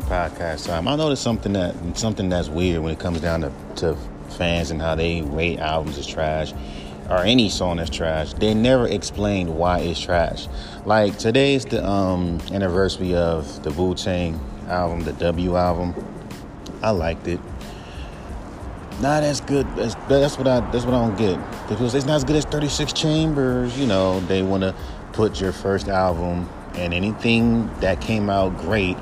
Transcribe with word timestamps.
podcast 0.00 0.66
time. 0.66 0.88
I 0.88 0.96
noticed 0.96 1.22
something 1.22 1.52
that 1.54 1.74
something 1.96 2.28
that's 2.28 2.48
weird 2.48 2.82
when 2.82 2.92
it 2.92 2.98
comes 2.98 3.20
down 3.20 3.42
to, 3.42 3.52
to 3.76 3.96
fans 4.30 4.70
and 4.70 4.80
how 4.80 4.94
they 4.94 5.22
rate 5.22 5.58
albums 5.58 5.98
as 5.98 6.06
trash 6.06 6.52
or 7.08 7.18
any 7.18 7.48
song 7.48 7.78
that's 7.78 7.90
trash. 7.90 8.34
They 8.34 8.54
never 8.54 8.86
explained 8.86 9.56
why 9.56 9.80
it's 9.80 10.00
trash. 10.00 10.46
Like 10.84 11.18
today's 11.18 11.64
the 11.64 11.84
um, 11.86 12.40
anniversary 12.52 13.14
of 13.14 13.62
the 13.62 13.70
Wu 13.72 13.94
Tang 13.94 14.38
album, 14.68 15.00
the 15.04 15.12
W 15.14 15.56
album. 15.56 15.94
I 16.82 16.90
liked 16.90 17.26
it. 17.26 17.40
Not 19.00 19.22
as 19.22 19.40
good 19.40 19.66
as 19.78 19.94
that's 20.08 20.36
what 20.36 20.48
I 20.48 20.60
that's 20.70 20.84
what 20.84 20.94
I 20.94 21.06
don't 21.06 21.16
get 21.16 21.38
because 21.68 21.94
it's 21.94 22.06
not 22.06 22.16
as 22.16 22.24
good 22.24 22.36
as 22.36 22.44
36 22.44 22.92
Chambers. 22.92 23.78
You 23.78 23.86
know 23.86 24.20
they 24.20 24.42
want 24.42 24.62
to 24.62 24.74
put 25.12 25.40
your 25.40 25.52
first 25.52 25.88
album 25.88 26.48
and 26.74 26.92
anything 26.94 27.68
that 27.80 28.00
came 28.00 28.28
out 28.30 28.56
great 28.58 28.96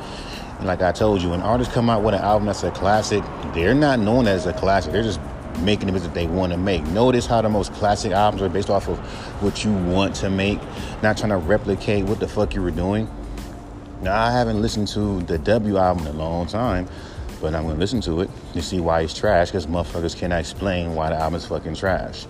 like 0.63 0.83
I 0.83 0.93
told 0.93 1.23
you, 1.23 1.31
when 1.31 1.43
artists 1.43 1.73
come 1.73 1.91
out 1.91 2.03
with 2.03 2.15
an 2.15 2.23
album 2.23 2.47
that's 2.47 2.63
a 2.63 2.71
classic, 2.71 3.23
they're 3.53 3.75
not 3.75 3.99
known 3.99 4.27
as 4.27 4.47
a 4.47 4.53
classic. 4.53 4.93
They're 4.93 5.03
just 5.03 5.21
making 5.61 5.87
the 5.87 5.93
music 5.93 6.13
they 6.13 6.27
want 6.27 6.53
to 6.53 6.59
make. 6.59 6.85
Notice 6.89 7.27
how 7.27 7.43
the 7.43 7.49
most 7.49 7.73
classic 7.75 8.13
albums 8.13 8.43
are 8.43 8.49
based 8.49 8.71
off 8.71 8.89
of 8.89 8.99
what 9.43 9.65
you 9.65 9.73
want 9.73 10.15
to 10.17 10.31
make, 10.31 10.61
not 11.03 11.17
trying 11.17 11.31
to 11.31 11.37
replicate 11.37 12.05
what 12.05 12.21
the 12.21 12.29
fuck 12.29 12.55
you 12.55 12.63
were 12.63 12.71
doing. 12.71 13.09
Now, 14.03 14.19
I 14.19 14.31
haven't 14.31 14.61
listened 14.61 14.89
to 14.89 15.23
the 15.23 15.39
W 15.39 15.79
album 15.79 16.07
in 16.07 16.15
a 16.15 16.19
long 16.19 16.47
time, 16.47 16.89
but 17.41 17.55
I'm 17.55 17.65
going 17.65 17.77
to 17.77 17.81
listen 17.81 18.01
to 18.03 18.21
it 18.23 18.31
to 18.53 18.63
see 18.63 18.81
why 18.81 19.01
it's 19.01 19.15
trash 19.15 19.49
because 19.49 19.67
motherfuckers 19.67 20.17
cannot 20.17 20.41
explain 20.41 20.95
why 20.95 21.11
the 21.11 21.17
album 21.17 21.37
is 21.37 21.47
fucking 21.47 21.75
trash. 21.75 22.27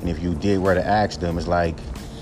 And 0.00 0.08
if 0.08 0.22
you 0.22 0.34
did 0.34 0.58
where 0.60 0.74
to 0.74 0.86
ask 0.86 1.20
them, 1.20 1.36
it's 1.36 1.46
like 1.46 1.76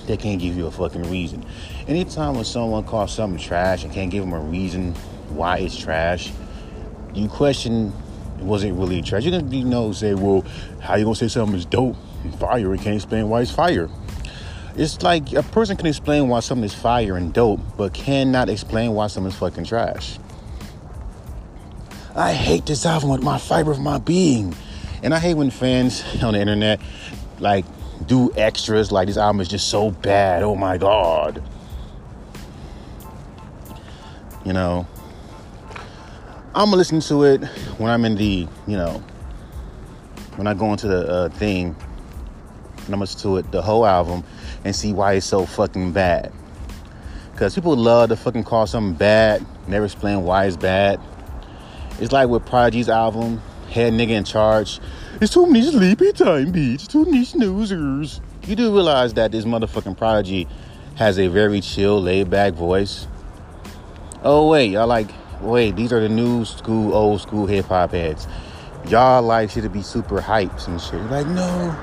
they 0.07 0.17
can't 0.17 0.41
give 0.41 0.57
you 0.57 0.67
a 0.67 0.71
fucking 0.71 1.09
reason. 1.11 1.45
Anytime 1.87 2.35
when 2.35 2.45
someone 2.45 2.83
calls 2.85 3.13
something 3.13 3.39
trash 3.39 3.85
and 3.85 3.93
can't 3.93 4.11
give 4.11 4.25
them 4.25 4.33
a 4.33 4.41
reason 4.41 4.95
why 5.31 5.59
it's 5.59 5.77
trash, 5.77 6.33
you 7.15 7.29
question 7.29 7.93
it 8.39 8.45
was 8.45 8.65
it 8.65 8.73
really 8.73 9.03
trash? 9.03 9.25
You're 9.25 9.41
gonna 9.41 9.55
you 9.55 9.65
know 9.65 9.93
say, 9.93 10.15
well, 10.15 10.45
how 10.81 10.97
you 10.97 11.05
gonna 11.05 11.17
say 11.17 11.29
something 11.29 11.57
is 11.57 11.65
dope 11.65 11.97
and 12.23 12.35
fire 12.39 12.73
and 12.73 12.81
can't 12.81 12.97
explain 12.97 13.29
why 13.29 13.41
it's 13.41 13.51
fire? 13.51 13.89
It's 14.77 15.03
like 15.03 15.33
a 15.33 15.43
person 15.43 15.77
can 15.77 15.87
explain 15.87 16.29
why 16.29 16.41
something 16.41 16.65
is 16.65 16.75
fire 16.75 17.17
and 17.17 17.33
dope, 17.33 17.61
but 17.77 17.93
cannot 17.95 18.49
explain 18.49 18.93
why 18.93 19.09
something 19.09 19.33
is 19.33 19.39
fucking 19.39 19.65
trash. 19.65 20.19
I 22.15 22.33
hate 22.33 22.67
this 22.67 22.87
album 22.87 23.11
with 23.11 23.23
my 23.23 23.39
fiber 23.39 23.73
of 23.73 23.81
my 23.81 23.99
being. 23.99 24.55
And 25.03 25.15
I 25.15 25.19
hate 25.19 25.35
when 25.35 25.51
fans 25.51 26.05
on 26.23 26.35
the 26.35 26.41
internet 26.41 26.81
like 27.41 27.65
do 28.07 28.33
extras 28.37 28.93
like 28.93 29.09
this 29.09 29.17
album 29.17 29.41
is 29.41 29.49
just 29.49 29.69
so 29.69 29.91
bad. 29.91 30.43
Oh 30.43 30.55
my 30.55 30.79
god. 30.79 31.43
You 34.45 34.53
know, 34.53 34.87
I'm 36.55 36.67
gonna 36.67 36.77
listen 36.77 37.01
to 37.01 37.25
it 37.25 37.45
when 37.77 37.91
I'm 37.91 38.07
in 38.07 38.15
the, 38.15 38.49
you 38.67 38.77
know, 38.77 39.03
when 40.37 40.47
I 40.47 40.55
go 40.55 40.73
into 40.73 40.89
the 40.89 41.07
uh, 41.07 41.29
thing, 41.29 41.77
and 42.87 42.95
I'm 42.95 43.01
listen 43.01 43.21
to 43.21 43.37
it 43.37 43.53
the 43.53 43.61
whole 43.61 43.85
album 43.85 44.25
and 44.65 44.75
see 44.75 44.95
why 44.95 45.13
it's 45.15 45.27
so 45.27 45.45
fucking 45.45 45.93
bad. 45.93 46.33
Cause 47.37 47.55
people 47.55 47.77
love 47.77 48.09
to 48.09 48.17
fucking 48.17 48.45
call 48.45 48.67
something 48.67 48.95
bad, 48.95 49.45
never 49.69 49.85
explain 49.85 50.25
why 50.25 50.47
it's 50.47 50.57
bad. 50.57 50.99
It's 52.01 52.13
like 52.13 52.29
with 52.29 52.47
Prodigy's 52.47 52.89
album, 52.89 53.43
Head 53.71 53.93
Nigga 53.93 54.11
in 54.11 54.25
Charge. 54.25 54.81
It's 55.21 55.35
too 55.35 55.47
many 55.47 55.71
sleepy 55.71 56.13
time 56.13 56.51
beats, 56.51 56.87
too 56.87 57.05
many 57.05 57.27
snoozers. 57.27 58.21
You 58.47 58.57
do 58.57 58.73
realize 58.73 59.13
that 59.15 59.33
this 59.33 59.45
motherfucking 59.45 59.99
Prodigy 59.99 60.49
has 60.95 61.19
a 61.19 61.29
very 61.29 61.61
chill, 61.61 62.01
laid 62.01 62.31
back 62.31 62.55
voice. 62.55 63.07
Oh 64.23 64.49
wait, 64.49 64.71
y'all 64.71 64.87
like 64.87 65.11
wait, 65.41 65.77
these 65.77 65.93
are 65.93 66.01
the 66.01 66.09
new 66.09 66.45
school, 66.45 66.95
old 66.95 67.21
school 67.21 67.47
hip 67.47 67.67
hop 67.67 67.93
heads. 67.93 68.27
Y'all 68.87 69.23
like 69.23 69.51
shit 69.51 69.63
to 69.63 69.69
be 69.69 69.83
super 69.83 70.21
hypes 70.21 70.67
and 70.67 70.81
shit. 70.81 71.01
Like, 71.11 71.27
no. 71.27 71.77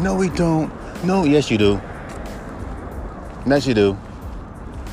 No, 0.00 0.14
we 0.16 0.30
don't. 0.30 0.72
No, 1.04 1.24
yes, 1.24 1.50
you 1.50 1.58
do. 1.58 1.80
Yes, 3.46 3.66
you 3.66 3.74
do. 3.74 3.96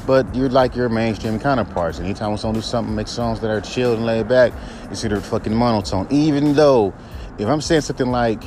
But 0.05 0.35
you're 0.35 0.49
like 0.49 0.75
your 0.75 0.89
mainstream 0.89 1.39
counterparts. 1.39 1.99
Anytime 1.99 2.35
someone 2.37 2.55
do 2.55 2.61
something, 2.61 2.95
make 2.95 3.07
songs 3.07 3.39
that 3.39 3.49
are 3.49 3.61
chilled 3.61 3.97
and 3.97 4.05
laid 4.05 4.27
back, 4.27 4.53
it's 4.91 5.05
either 5.05 5.21
fucking 5.21 5.53
monotone. 5.53 6.07
Even 6.09 6.53
though, 6.53 6.93
if 7.37 7.47
I'm 7.47 7.61
saying 7.61 7.81
something 7.81 8.11
like, 8.11 8.43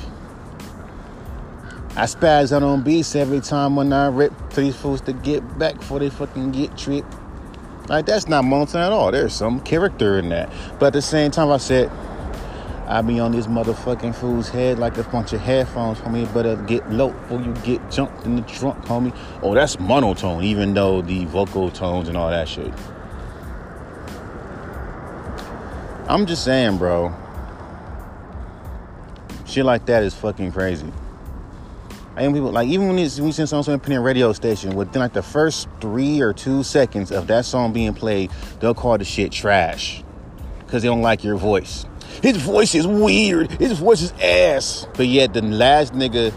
I 1.94 2.04
spaz 2.04 2.53
out 2.53 2.62
on 2.62 2.82
beats 2.82 3.14
every 3.14 3.41
time 3.41 3.76
when 3.76 3.92
I 3.92 4.06
rip 4.06 4.32
these 4.54 4.75
fools 4.75 5.03
to 5.03 5.12
get 5.12 5.58
back 5.58 5.76
before 5.76 5.98
they 5.98 6.08
fucking 6.08 6.53
get 6.53 6.76
tripped. 6.76 7.14
Like 7.88 8.06
that's 8.06 8.28
not 8.28 8.44
monotone 8.44 8.80
at 8.80 8.92
all. 8.92 9.12
There's 9.12 9.34
some 9.34 9.60
character 9.60 10.19
in 10.19 10.30
that. 10.30 10.50
But 10.78 10.86
at 10.86 10.92
the 10.94 11.03
same 11.03 11.30
time, 11.30 11.50
I 11.50 11.58
said 11.58 11.91
I 12.86 13.03
be 13.03 13.20
on 13.20 13.32
this 13.32 13.47
motherfucking 13.47 14.14
fool's 14.14 14.48
head 14.48 14.78
like 14.78 14.97
a 14.97 15.03
bunch 15.04 15.34
of 15.34 15.41
headphones, 15.42 15.98
homie. 15.98 16.32
Better 16.32 16.56
get 16.56 16.91
low 16.91 17.10
before 17.10 17.42
you 17.42 17.53
get 17.56 17.91
jumped 17.91 18.24
in 18.24 18.36
the 18.36 18.42
trunk, 18.42 18.82
homie. 18.86 19.14
Oh, 19.42 19.54
that's 19.54 19.78
monotone, 19.78 20.44
even 20.44 20.72
though 20.72 21.03
the 21.03 21.26
vocal 21.26 21.70
tones 21.70 22.09
and 22.09 22.16
all 22.16 22.30
that 22.30 22.48
shit. 22.48 22.72
I'm 26.09 26.24
just 26.24 26.42
saying, 26.42 26.78
bro. 26.78 27.14
Shit 29.44 29.66
like 29.66 29.84
that 29.86 30.03
is 30.03 30.14
fucking 30.14 30.53
crazy. 30.53 30.91
I 32.15 32.23
mean, 32.23 32.34
people 32.34 32.53
like 32.53 32.69
even 32.69 32.89
when 32.89 32.99
it's, 32.99 33.19
we 33.19 33.33
send 33.33 33.49
songs 33.49 33.69
on 33.69 33.75
independent 33.75 34.05
radio 34.05 34.33
station, 34.34 34.75
within 34.75 35.00
like 35.00 35.15
the 35.15 35.23
first 35.23 35.69
three 35.81 36.21
or 36.21 36.34
two 36.34 36.62
seconds 36.62 37.11
of 37.11 37.27
that 37.28 37.47
song 37.47 37.73
being 37.73 37.95
played, 37.95 38.31
they'll 38.61 38.75
call 38.75 38.99
the 38.99 39.05
shit 39.05 39.33
trash 39.33 40.05
because 40.59 40.83
they 40.83 40.89
don't 40.89 41.01
like 41.01 41.25
your 41.25 41.37
voice. 41.37 41.87
His 42.22 42.37
voice 42.37 42.75
is 42.75 42.87
weird. 42.87 43.51
His 43.53 43.72
voice 43.78 44.03
is 44.03 44.12
ass. 44.22 44.87
But 44.95 45.06
yet 45.06 45.33
the 45.33 45.41
last 45.41 45.95
nigga 45.95 46.34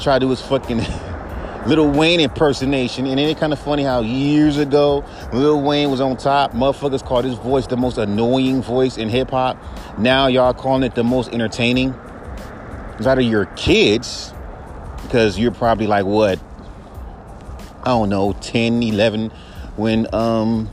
tried 0.00 0.20
to 0.20 0.26
do 0.26 0.30
his 0.30 0.40
fucking 0.40 0.78
Lil 1.66 1.90
Wayne 1.90 2.20
impersonation, 2.20 3.04
and 3.06 3.20
it's 3.20 3.38
kind 3.38 3.52
of 3.52 3.58
funny 3.58 3.82
how 3.82 4.00
years 4.00 4.56
ago 4.56 5.04
Lil 5.34 5.60
Wayne 5.60 5.90
was 5.90 6.00
on 6.00 6.16
top. 6.16 6.52
Motherfuckers 6.52 7.04
called 7.04 7.26
his 7.26 7.34
voice 7.34 7.66
the 7.66 7.76
most 7.76 7.98
annoying 7.98 8.62
voice 8.62 8.96
in 8.96 9.10
hip 9.10 9.30
hop. 9.30 9.58
Now 9.98 10.28
y'all 10.28 10.54
calling 10.54 10.82
it 10.82 10.94
the 10.94 11.04
most 11.04 11.30
entertaining. 11.34 11.94
It's 12.96 13.06
either 13.06 13.20
your 13.20 13.44
kids 13.56 14.32
because 15.10 15.36
you're 15.36 15.50
probably 15.50 15.88
like 15.88 16.04
what? 16.04 16.38
I 17.82 17.86
don't 17.86 18.10
know 18.10 18.32
10 18.32 18.80
11 18.80 19.30
when 19.74 20.06
um 20.14 20.70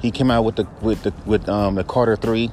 he 0.00 0.10
came 0.10 0.28
out 0.28 0.44
with 0.44 0.56
the 0.56 0.66
with 0.80 1.04
the 1.04 1.14
with 1.24 1.48
um 1.48 1.76
the 1.76 1.84
Carter 1.84 2.16
3 2.16 2.50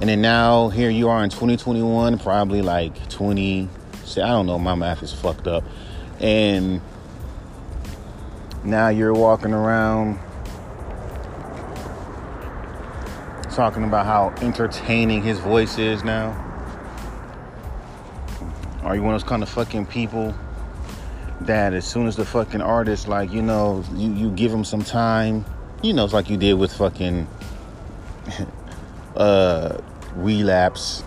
and 0.00 0.10
then 0.10 0.20
now 0.20 0.70
here 0.70 0.90
you 0.90 1.08
are 1.08 1.22
in 1.22 1.30
2021 1.30 2.18
probably 2.18 2.62
like 2.62 3.08
20 3.10 3.68
I 4.16 4.16
don't 4.16 4.46
know 4.46 4.58
my 4.58 4.74
math 4.74 5.04
is 5.04 5.12
fucked 5.12 5.46
up. 5.46 5.62
And 6.18 6.80
now 8.64 8.88
you're 8.88 9.14
walking 9.14 9.52
around 9.52 10.18
talking 13.52 13.84
about 13.84 14.06
how 14.06 14.34
entertaining 14.44 15.22
his 15.22 15.38
voice 15.38 15.78
is 15.78 16.02
now 16.02 16.49
are 18.82 18.96
you 18.96 19.02
one 19.02 19.14
of 19.14 19.20
those 19.20 19.28
kind 19.28 19.42
of 19.42 19.48
fucking 19.48 19.86
people 19.86 20.34
that 21.42 21.74
as 21.74 21.86
soon 21.86 22.06
as 22.06 22.16
the 22.16 22.24
fucking 22.24 22.60
artist, 22.60 23.08
like, 23.08 23.32
you 23.32 23.42
know, 23.42 23.84
you, 23.94 24.12
you 24.12 24.30
give 24.30 24.52
him 24.52 24.64
some 24.64 24.82
time, 24.82 25.44
you 25.82 25.92
know, 25.92 26.04
it's 26.04 26.14
like 26.14 26.30
you 26.30 26.36
did 26.36 26.54
with 26.54 26.72
fucking 26.72 27.26
uh, 29.16 29.78
Relapse, 30.14 31.04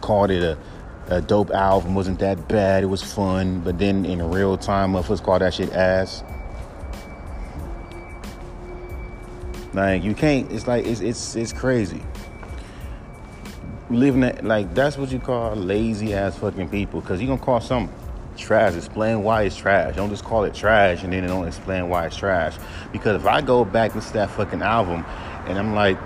called 0.00 0.30
it 0.30 0.42
a, 0.42 0.58
a 1.08 1.20
dope 1.20 1.50
album, 1.50 1.94
wasn't 1.94 2.18
that 2.18 2.48
bad, 2.48 2.82
it 2.82 2.86
was 2.86 3.02
fun, 3.02 3.60
but 3.60 3.78
then 3.78 4.04
in 4.04 4.22
real 4.30 4.56
time, 4.56 4.92
motherfuckers 4.92 5.22
call 5.22 5.38
that 5.38 5.54
shit 5.54 5.72
ass. 5.72 6.22
Like 9.74 10.02
you 10.02 10.14
can't. 10.14 10.50
It's 10.50 10.66
like 10.66 10.86
it's 10.86 11.00
it's 11.00 11.36
it's 11.36 11.52
crazy 11.52 12.02
living 13.90 14.20
that 14.20 14.44
like 14.44 14.74
that's 14.74 14.98
what 14.98 15.10
you 15.10 15.18
call 15.18 15.54
lazy 15.54 16.12
ass 16.14 16.36
fucking 16.36 16.68
people 16.68 17.00
because 17.00 17.20
you're 17.20 17.28
gonna 17.28 17.40
call 17.40 17.60
something 17.60 17.94
trash 18.36 18.74
explain 18.74 19.22
why 19.22 19.42
it's 19.42 19.56
trash. 19.56 19.96
Don't 19.96 20.10
just 20.10 20.24
call 20.24 20.44
it 20.44 20.54
trash 20.54 21.02
and 21.02 21.12
then 21.12 21.26
don't 21.26 21.46
explain 21.46 21.88
why 21.88 22.06
it's 22.06 22.16
trash. 22.16 22.56
Because 22.92 23.20
if 23.20 23.26
i 23.26 23.40
go 23.40 23.64
back 23.64 23.92
to 23.92 24.00
that 24.12 24.30
fucking 24.30 24.62
album 24.62 25.04
and 25.46 25.58
i'm 25.58 25.74
like 25.74 25.98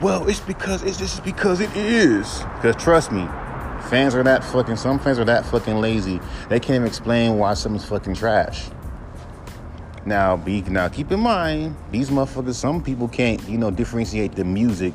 well 0.00 0.28
it's 0.28 0.40
because 0.40 0.82
it's 0.82 0.98
just 0.98 1.24
because 1.24 1.60
it 1.60 1.74
is. 1.76 2.42
Because 2.56 2.76
trust 2.76 3.10
me 3.10 3.26
fans 3.88 4.14
are 4.14 4.22
that 4.22 4.44
fucking 4.44 4.76
some 4.76 4.98
fans 4.98 5.18
are 5.18 5.24
that 5.24 5.44
fucking 5.46 5.80
lazy. 5.80 6.20
They 6.48 6.60
can't 6.60 6.76
even 6.76 6.86
explain 6.86 7.38
why 7.38 7.54
something's 7.54 7.84
fucking 7.84 8.14
trash. 8.14 8.68
Now 10.04 10.36
be 10.36 10.62
now 10.62 10.88
keep 10.88 11.10
in 11.10 11.20
mind 11.20 11.76
these 11.90 12.10
motherfuckers 12.10 12.54
some 12.54 12.82
people 12.82 13.08
can't 13.08 13.42
you 13.48 13.56
know 13.56 13.70
differentiate 13.70 14.32
the 14.32 14.44
music 14.44 14.92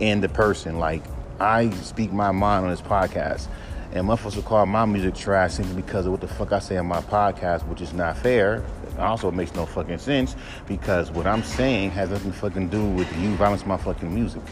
and 0.00 0.22
the 0.22 0.28
person. 0.28 0.78
Like 0.78 1.02
I 1.40 1.70
speak 1.70 2.12
my 2.12 2.32
mind 2.32 2.64
on 2.64 2.70
this 2.70 2.80
podcast. 2.80 3.48
And 3.92 4.08
motherfuckers 4.08 4.34
will 4.34 4.42
call 4.42 4.66
my 4.66 4.84
music 4.86 5.14
trash 5.14 5.54
simply 5.54 5.80
because 5.80 6.06
of 6.06 6.12
what 6.12 6.20
the 6.20 6.26
fuck 6.26 6.50
I 6.50 6.58
say 6.58 6.76
on 6.76 6.86
my 6.86 7.00
podcast, 7.00 7.64
which 7.68 7.80
is 7.80 7.92
not 7.92 8.18
fair. 8.18 8.64
It 8.88 8.98
also 8.98 9.30
makes 9.30 9.54
no 9.54 9.66
fucking 9.66 9.98
sense 9.98 10.34
because 10.66 11.12
what 11.12 11.28
I'm 11.28 11.44
saying 11.44 11.92
has 11.92 12.10
nothing 12.10 12.32
to 12.32 12.36
fucking 12.36 12.68
do 12.70 12.84
with 12.84 13.16
you 13.18 13.34
violence 13.36 13.64
my 13.64 13.76
fucking 13.76 14.12
music. 14.12 14.42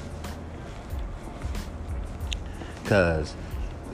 Because 2.83 3.35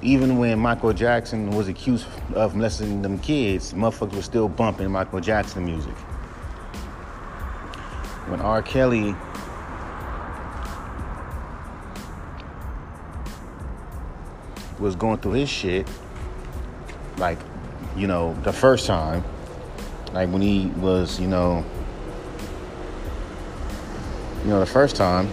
even 0.03 0.39
when 0.39 0.59
Michael 0.59 0.93
Jackson 0.93 1.51
was 1.51 1.69
accused 1.69 2.07
of 2.35 2.55
molesting 2.55 3.03
them 3.03 3.19
kids, 3.19 3.73
motherfuckers 3.73 4.17
were 4.17 4.23
still 4.23 4.49
bumping 4.49 4.91
Michael 4.91 5.21
Jackson 5.21 5.65
music. 5.65 5.95
When 8.29 8.41
R. 8.41 8.61
Kelly 8.61 9.15
was 14.79 14.97
going 14.97 15.19
through 15.19 15.33
his 15.33 15.49
shit, 15.49 15.87
like, 17.17 17.39
you 17.97 18.07
know, 18.07 18.35
the 18.43 18.53
first 18.53 18.87
time, 18.87 19.25
like 20.13 20.31
when 20.31 20.43
he 20.43 20.67
was, 20.77 21.19
you 21.21 21.27
know, 21.27 21.65
you 24.43 24.51
know, 24.51 24.61
the 24.61 24.67
first 24.67 24.97
time, 24.97 25.29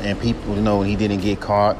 and 0.00 0.20
people, 0.20 0.54
you 0.54 0.60
know, 0.60 0.78
when 0.78 0.88
he 0.88 0.96
didn't 0.96 1.20
get 1.20 1.40
caught, 1.40 1.76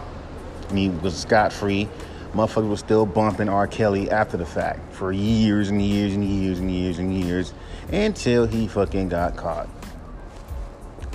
and 0.69 0.79
he 0.79 0.88
was 0.88 1.17
scot 1.17 1.53
free, 1.53 1.88
motherfuckers 2.32 2.69
was 2.69 2.81
still 2.81 3.06
bumping 3.06 3.49
R. 3.49 3.67
Kelly 3.67 4.11
after 4.11 4.37
the 4.37 4.47
fact 4.47 4.93
for 4.93 5.12
years 5.12 5.69
and 5.69 5.81
years 5.81 6.14
and 6.14 6.25
years 6.25 6.58
and 6.58 6.70
years 6.70 6.99
and 6.99 7.14
years 7.14 7.55
until 7.93 8.47
he 8.47 8.67
fucking 8.67 9.08
got 9.08 9.37
caught. 9.37 9.69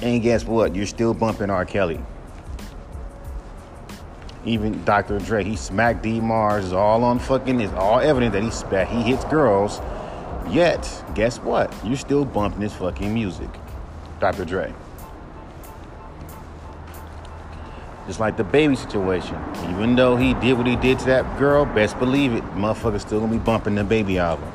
And 0.02 0.22
guess 0.22 0.46
what? 0.46 0.76
You're 0.76 0.88
still 0.88 1.14
bumping 1.14 1.50
R. 1.50 1.66
Kelly. 1.66 2.00
Even 4.44 4.84
Dr. 4.86 5.20
Dre, 5.20 5.44
he 5.44 5.56
smacked 5.56 6.02
Dee 6.02 6.20
Barnes, 6.20 6.66
is 6.66 6.74
all 6.74 7.04
on 7.04 7.20
fucking, 7.20 7.62
it's 7.62 7.74
all 7.74 8.00
evident 8.00 8.34
that 8.34 8.42
he 8.42 8.50
spat, 8.50 8.88
he 8.88 9.02
hits 9.04 9.24
girls. 9.26 9.80
Yet, 10.50 11.06
guess 11.14 11.38
what? 11.38 11.74
You're 11.84 11.96
still 11.96 12.26
bumping 12.26 12.62
his 12.62 12.74
fucking 12.74 13.14
music. 13.14 13.50
Dr. 14.20 14.46
Dre. 14.46 14.74
Just 18.08 18.20
like 18.20 18.36
DaBaby 18.36 18.76
situation. 18.78 19.40
Even 19.70 19.96
though 19.96 20.16
he 20.16 20.34
did 20.36 20.54
what 20.58 20.66
he 20.66 20.76
did 20.76 20.98
to 21.00 21.06
that 21.06 21.38
girl, 21.38 21.66
best 21.66 21.98
believe 22.00 22.34
it, 22.34 22.44
motherfucker's 22.56 23.04
still 23.04 23.20
gonna 23.20 23.32
be 23.32 23.38
bumping 23.38 23.76
DaBaby 23.76 24.18
album. 24.18 24.52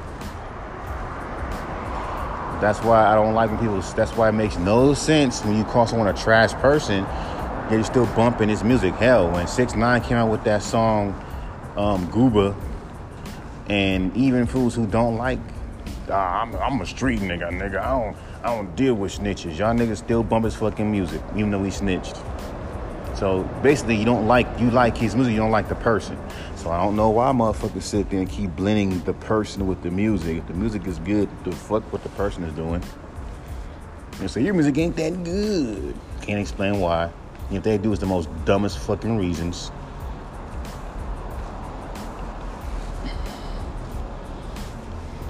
That's 2.61 2.81
why 2.81 3.06
I 3.06 3.15
don't 3.15 3.35
like 3.35 3.50
when 3.50 3.59
people. 3.61 3.81
That's 3.81 4.17
why 4.17 4.31
it 4.31 4.33
makes 4.33 4.56
no 4.56 4.94
sense 4.94 5.44
when 5.44 5.56
you 5.56 5.65
call 5.65 5.87
someone 5.87 6.09
a 6.09 6.15
trash 6.15 6.53
person, 6.55 7.05
you're 7.70 7.84
still 7.84 8.06
bumping 8.14 8.48
his 8.48 8.62
music. 8.62 8.94
Hell, 8.94 9.30
when 9.30 9.46
Six 9.46 9.74
Nine 9.74 10.00
came 10.02 10.16
out 10.16 10.30
with 10.30 10.44
that 10.44 10.62
song, 10.62 11.08
um, 11.76 12.10
Gooba, 12.10 12.54
and 13.68 14.16
even 14.16 14.46
fools 14.46 14.74
who 14.74 14.86
don't 14.86 15.16
like, 15.16 15.38
ah, 16.10 16.42
I'm, 16.42 16.54
I'm 16.56 16.80
a 16.80 16.86
street 16.86 17.20
nigga, 17.20 17.50
nigga. 17.50 17.78
I 17.78 17.90
don't, 17.90 18.16
I 18.42 18.54
don't 18.54 18.76
deal 18.76 18.94
with 18.94 19.18
snitches. 19.18 19.58
Y'all 19.58 19.74
niggas 19.74 19.98
still 19.98 20.22
bump 20.22 20.44
his 20.44 20.54
fucking 20.54 20.90
music, 20.90 21.20
even 21.34 21.50
though 21.50 21.64
he 21.64 21.70
snitched. 21.70 22.16
So 23.16 23.42
basically, 23.62 23.96
you 23.96 24.04
don't 24.04 24.26
like 24.26 24.46
you 24.60 24.70
like 24.70 24.96
his 24.96 25.14
music, 25.14 25.32
you 25.32 25.38
don't 25.38 25.50
like 25.50 25.68
the 25.68 25.74
person. 25.74 26.18
So 26.56 26.70
I 26.70 26.82
don't 26.82 26.96
know 26.96 27.08
why 27.10 27.32
motherfuckers 27.32 27.82
sit 27.82 28.10
there 28.10 28.20
and 28.20 28.30
keep 28.30 28.54
blending 28.54 29.02
the 29.04 29.14
person 29.14 29.66
with 29.66 29.82
the 29.82 29.90
music. 29.90 30.38
If 30.38 30.46
the 30.46 30.54
music 30.54 30.86
is 30.86 30.98
good, 30.98 31.28
the 31.44 31.52
fuck 31.52 31.82
what 31.92 32.02
the 32.02 32.10
person 32.10 32.44
is 32.44 32.52
doing. 32.54 32.82
And 34.20 34.30
say 34.30 34.42
your 34.42 34.54
music 34.54 34.76
ain't 34.78 34.96
that 34.96 35.24
good. 35.24 35.94
Can't 36.22 36.40
explain 36.40 36.78
why. 36.80 37.10
If 37.50 37.62
they 37.62 37.78
do, 37.78 37.93
it's 37.93 38.00
the 38.00 38.06
most 38.06 38.28
dumbest 38.44 38.78
fucking 38.78 39.16
reasons. 39.16 39.70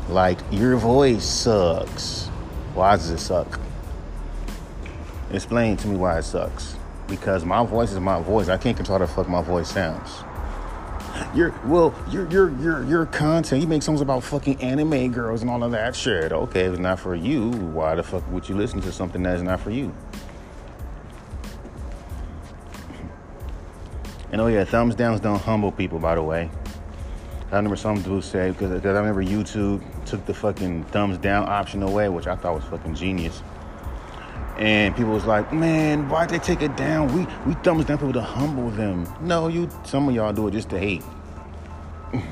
Like 0.08 0.38
your 0.50 0.76
voice 0.76 1.24
sucks. 1.24 2.28
Why 2.74 2.96
does 2.96 3.10
it 3.10 3.18
suck? 3.18 3.60
Explain 5.30 5.76
to 5.78 5.88
me 5.88 5.96
why 5.96 6.18
it 6.18 6.22
sucks 6.22 6.76
because 7.08 7.44
my 7.44 7.64
voice 7.64 7.92
is 7.92 8.00
my 8.00 8.20
voice. 8.22 8.48
I 8.48 8.56
can't 8.56 8.76
control 8.76 8.98
how 8.98 9.06
the 9.06 9.12
fuck 9.12 9.28
my 9.28 9.42
voice 9.42 9.70
sounds. 9.70 10.22
Your 11.34 11.54
well, 11.64 11.94
your 12.10 12.30
your 12.30 12.50
your 12.60 12.84
your 12.84 13.06
content. 13.06 13.62
You 13.62 13.68
make 13.68 13.82
songs 13.82 14.00
about 14.00 14.22
fucking 14.22 14.60
anime 14.60 15.12
girls 15.12 15.42
and 15.42 15.50
all 15.50 15.62
of 15.62 15.72
that 15.72 15.96
shit. 15.96 16.32
Okay, 16.32 16.64
if 16.64 16.72
it's 16.72 16.80
not 16.80 17.00
for 17.00 17.14
you, 17.14 17.50
why 17.50 17.94
the 17.94 18.02
fuck 18.02 18.28
would 18.30 18.48
you 18.48 18.54
listen 18.54 18.80
to 18.82 18.92
something 18.92 19.22
that 19.22 19.36
is 19.36 19.42
not 19.42 19.60
for 19.60 19.70
you? 19.70 19.94
And 24.36 24.42
oh 24.42 24.48
yeah, 24.48 24.64
thumbs 24.64 24.94
downs 24.94 25.20
don't 25.20 25.40
humble 25.40 25.72
people. 25.72 25.98
By 25.98 26.14
the 26.14 26.22
way, 26.22 26.50
I 27.50 27.56
remember 27.56 27.74
some 27.74 28.02
dude 28.02 28.22
say 28.22 28.50
because 28.50 28.70
I 28.70 28.88
remember 28.88 29.24
YouTube 29.24 29.82
took 30.04 30.26
the 30.26 30.34
fucking 30.34 30.84
thumbs 30.84 31.16
down 31.16 31.48
option 31.48 31.82
away, 31.82 32.10
which 32.10 32.26
I 32.26 32.36
thought 32.36 32.54
was 32.54 32.64
fucking 32.64 32.96
genius. 32.96 33.42
And 34.58 34.94
people 34.94 35.12
was 35.12 35.24
like, 35.24 35.54
man, 35.54 36.10
why'd 36.10 36.28
they 36.28 36.38
take 36.38 36.60
it 36.60 36.76
down? 36.76 37.14
We 37.14 37.26
we 37.46 37.54
thumbs 37.62 37.86
down 37.86 37.96
people 37.96 38.12
to 38.12 38.20
humble 38.20 38.68
them. 38.68 39.08
No, 39.22 39.48
you 39.48 39.70
some 39.84 40.06
of 40.06 40.14
y'all 40.14 40.34
do 40.34 40.48
it 40.48 40.50
just 40.50 40.68
to 40.68 40.78
hate. 40.78 41.02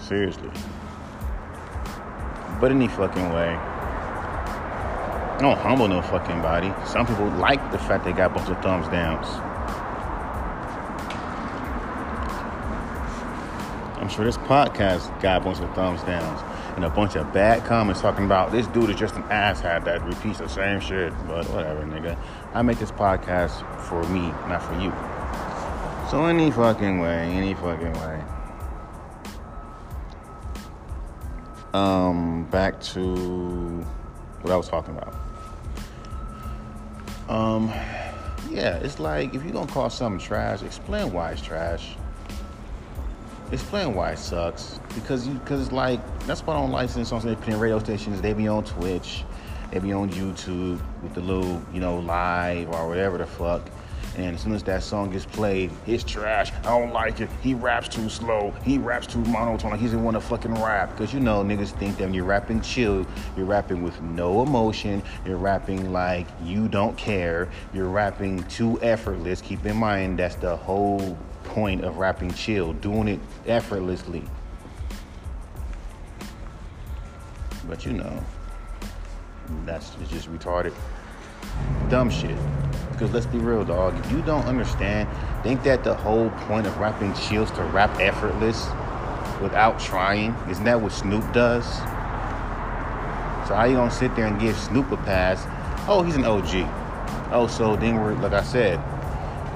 Seriously. 0.00 0.50
But 2.60 2.72
any 2.72 2.88
fucking 2.88 3.32
way. 3.32 3.54
I 5.36 5.38
don't 5.38 5.58
humble 5.58 5.86
no 5.86 6.02
fucking 6.02 6.42
body. 6.42 6.74
Some 6.84 7.06
people 7.06 7.28
like 7.28 7.70
the 7.70 7.78
fact 7.78 8.04
they 8.04 8.12
got 8.12 8.32
a 8.32 8.34
bunch 8.34 8.50
of 8.50 8.60
thumbs 8.64 8.88
downs. 8.88 9.28
I'm 14.00 14.08
sure 14.08 14.24
this 14.24 14.38
podcast 14.38 15.20
got 15.20 15.42
a 15.42 15.44
bunch 15.44 15.58
of 15.58 15.74
thumbs 15.74 16.02
downs 16.04 16.40
and 16.74 16.86
a 16.86 16.90
bunch 16.90 17.16
of 17.16 17.30
bad 17.34 17.64
comments 17.66 18.00
talking 18.00 18.24
about 18.24 18.50
this 18.50 18.66
dude 18.68 18.88
is 18.88 18.96
just 18.96 19.14
an 19.14 19.22
asshat 19.24 19.84
that 19.84 20.02
repeats 20.02 20.38
the 20.38 20.48
same 20.48 20.80
shit. 20.80 21.12
But 21.26 21.46
whatever, 21.50 21.84
nigga. 21.84 22.18
I 22.54 22.62
make 22.62 22.78
this 22.78 22.90
podcast 22.90 23.60
for 23.82 24.02
me, 24.04 24.28
not 24.48 24.62
for 24.62 24.72
you. 24.80 24.90
So 26.10 26.24
any 26.24 26.50
fucking 26.50 26.98
way, 26.98 27.30
any 27.30 27.52
fucking 27.52 27.92
way. 27.92 28.24
Um, 31.74 32.44
back 32.50 32.80
to 32.80 33.84
what 34.40 34.50
I 34.50 34.56
was 34.56 34.68
talking 34.70 34.96
about. 34.96 35.14
Um, 37.28 37.68
yeah, 38.48 38.78
it's 38.78 38.98
like 38.98 39.34
if 39.34 39.44
you're 39.44 39.52
gonna 39.52 39.70
call 39.70 39.90
something 39.90 40.26
trash, 40.26 40.62
explain 40.62 41.12
why 41.12 41.32
it's 41.32 41.42
trash 41.42 41.96
explain 43.52 43.94
why 43.94 44.12
it 44.12 44.18
sucks. 44.18 44.80
Because 44.94 45.26
you, 45.26 45.34
because 45.34 45.60
it's 45.60 45.72
like 45.72 46.00
that's 46.26 46.40
why 46.42 46.54
I 46.54 46.60
don't 46.60 46.70
license 46.70 47.12
on 47.12 47.22
independent 47.22 47.60
radio 47.60 47.78
stations. 47.78 48.20
They 48.20 48.32
be 48.32 48.48
on 48.48 48.64
Twitch, 48.64 49.24
they 49.70 49.78
be 49.78 49.92
on 49.92 50.10
YouTube 50.10 50.80
with 51.02 51.14
the 51.14 51.20
little, 51.20 51.62
you 51.72 51.80
know, 51.80 51.98
live 51.98 52.70
or 52.72 52.88
whatever 52.88 53.18
the 53.18 53.26
fuck. 53.26 53.62
And 54.16 54.34
as 54.34 54.42
soon 54.42 54.54
as 54.54 54.62
that 54.64 54.82
song 54.82 55.12
gets 55.12 55.24
played, 55.24 55.70
it's 55.86 56.02
trash. 56.02 56.52
I 56.64 56.78
don't 56.78 56.92
like 56.92 57.20
it. 57.20 57.28
He 57.42 57.54
raps 57.54 57.88
too 57.88 58.08
slow. 58.08 58.52
He 58.64 58.76
raps 58.76 59.06
too 59.06 59.20
monotone. 59.20 59.78
He 59.78 59.84
doesn't 59.84 60.02
want 60.02 60.16
to 60.16 60.20
fucking 60.20 60.54
rap. 60.54 60.90
Because 60.90 61.14
you 61.14 61.20
know, 61.20 61.44
niggas 61.44 61.70
think 61.70 61.96
that 61.98 62.04
when 62.04 62.14
you're 62.14 62.24
rapping 62.24 62.60
chill, 62.60 63.06
you're 63.36 63.46
rapping 63.46 63.82
with 63.82 64.00
no 64.02 64.42
emotion. 64.42 65.02
You're 65.24 65.36
rapping 65.36 65.92
like 65.92 66.26
you 66.42 66.66
don't 66.66 66.96
care. 66.96 67.48
You're 67.72 67.88
rapping 67.88 68.42
too 68.44 68.80
effortless. 68.82 69.40
Keep 69.40 69.64
in 69.64 69.76
mind, 69.76 70.18
that's 70.18 70.34
the 70.34 70.56
whole 70.56 71.16
point 71.44 71.84
of 71.84 71.98
rapping 71.98 72.32
chill, 72.34 72.72
doing 72.74 73.08
it 73.08 73.20
effortlessly. 73.46 74.22
But 77.68 77.84
you 77.86 77.92
know, 77.92 78.24
that's 79.64 79.90
just 80.08 80.32
retarded, 80.32 80.74
dumb 81.88 82.10
shit. 82.10 82.36
Because 82.92 83.12
let's 83.12 83.26
be 83.26 83.38
real, 83.38 83.64
dog. 83.64 83.98
If 84.04 84.12
you 84.12 84.20
don't 84.22 84.44
understand, 84.44 85.08
think 85.42 85.62
that 85.62 85.84
the 85.84 85.94
whole 85.94 86.30
point 86.48 86.66
of 86.66 86.76
rapping 86.78 87.14
chill 87.14 87.44
is 87.44 87.50
to 87.52 87.62
rap 87.64 87.98
effortless 87.98 88.66
without 89.40 89.80
trying. 89.80 90.34
Isn't 90.50 90.64
that 90.64 90.80
what 90.80 90.92
Snoop 90.92 91.24
does? 91.32 91.64
So 93.48 93.54
how 93.54 93.64
you 93.64 93.76
gonna 93.76 93.90
sit 93.90 94.14
there 94.14 94.26
and 94.26 94.38
give 94.38 94.56
Snoop 94.56 94.92
a 94.92 94.96
pass? 94.98 95.44
Oh, 95.88 96.02
he's 96.02 96.16
an 96.16 96.24
OG. 96.24 96.68
Oh, 97.32 97.46
so 97.48 97.74
then 97.76 97.96
we're 97.96 98.14
like 98.14 98.32
I 98.32 98.42
said, 98.42 98.78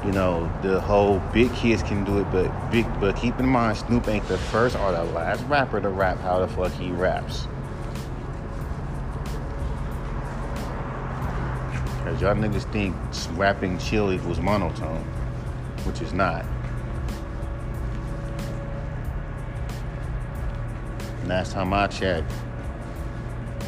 you 0.05 0.13
know, 0.13 0.53
the 0.63 0.81
whole 0.81 1.19
big 1.33 1.53
kids 1.55 1.83
can 1.83 2.05
do 2.05 2.19
it, 2.19 2.31
but 2.31 2.71
big 2.71 2.87
but 3.01 3.17
keep 3.17 3.39
in 3.39 3.47
mind 3.47 3.79
Snoop 3.79 4.07
ain't 4.07 4.27
the 4.29 4.37
first 4.37 4.77
or 4.77 4.93
the 4.93 5.05
last 5.05 5.43
rapper 5.45 5.81
to 5.81 5.89
rap 5.89 6.19
how 6.21 6.41
the 6.41 6.49
fuck 6.49 6.73
he 6.73 6.91
raps. 6.91 7.47
Cause 12.05 12.21
y'all 12.21 12.35
niggas 12.35 12.71
think 12.71 12.95
rapping 13.39 13.79
chill 13.79 14.13
equals 14.13 14.41
monotone, 14.41 15.03
which 15.85 16.03
is 16.03 16.13
not. 16.13 16.45
Last 21.27 21.53
time 21.53 21.73
I 21.73 21.87
checked, 21.87 22.31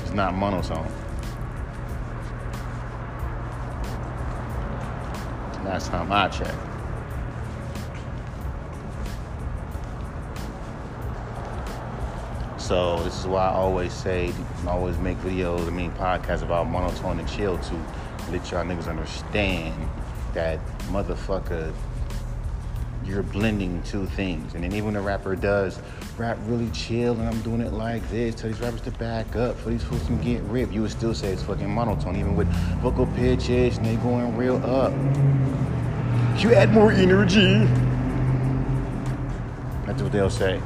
it's 0.03 0.13
not 0.13 0.35
monotone. 0.35 0.93
Last 5.67 5.89
time 5.89 6.13
I 6.13 6.29
checked. 6.29 6.55
So 12.57 13.03
this 13.03 13.19
is 13.19 13.27
why 13.27 13.49
I 13.49 13.55
always 13.55 13.93
say 13.93 14.33
always 14.65 14.97
make 14.99 15.19
videos, 15.19 15.67
I 15.67 15.71
mean 15.71 15.91
podcasts 15.93 16.43
about 16.43 16.69
monotone 16.69 17.19
and 17.19 17.29
chill 17.29 17.59
to 17.59 17.75
let 18.31 18.49
y'all 18.53 18.65
niggas 18.65 18.87
understand 18.87 19.75
that 20.35 20.65
motherfucker 20.93 21.75
you're 23.07 23.23
blending 23.23 23.83
two 23.85 24.07
things. 24.07 24.55
And 24.55 24.65
then 24.65 24.73
even 24.73 24.87
when 24.87 24.97
a 24.97 25.01
rapper 25.01 25.37
does 25.37 25.79
rap 26.19 26.39
really 26.43 26.71
chill 26.71 27.13
and 27.13 27.29
I'm 27.29 27.41
doing 27.43 27.61
it 27.61 27.73
like 27.73 28.09
this, 28.11 28.35
tell 28.35 28.51
these 28.51 28.61
rappers 28.61 28.81
to 28.83 28.91
back 28.93 29.37
up 29.37 29.59
for 29.59 29.71
these 29.71 29.83
fools 29.83 30.05
to 30.07 30.13
get 30.17 30.43
ripped, 30.45 30.73
you 30.73 30.83
would 30.83 30.91
still 30.91 31.15
say 31.15 31.29
it's 31.29 31.43
fucking 31.43 31.71
monotone, 31.71 32.17
even 32.17 32.37
with 32.37 32.49
vocal 32.81 33.07
pitches 33.09 33.77
and 33.77 33.87
they 33.87 33.97
going 33.97 34.37
real 34.37 34.57
up. 34.65 34.93
You 36.41 36.55
add 36.55 36.73
more 36.73 36.93
energy. 36.93 37.65
That's 39.87 40.03
what 40.03 40.13
they'll 40.13 40.29
say. 40.29 40.61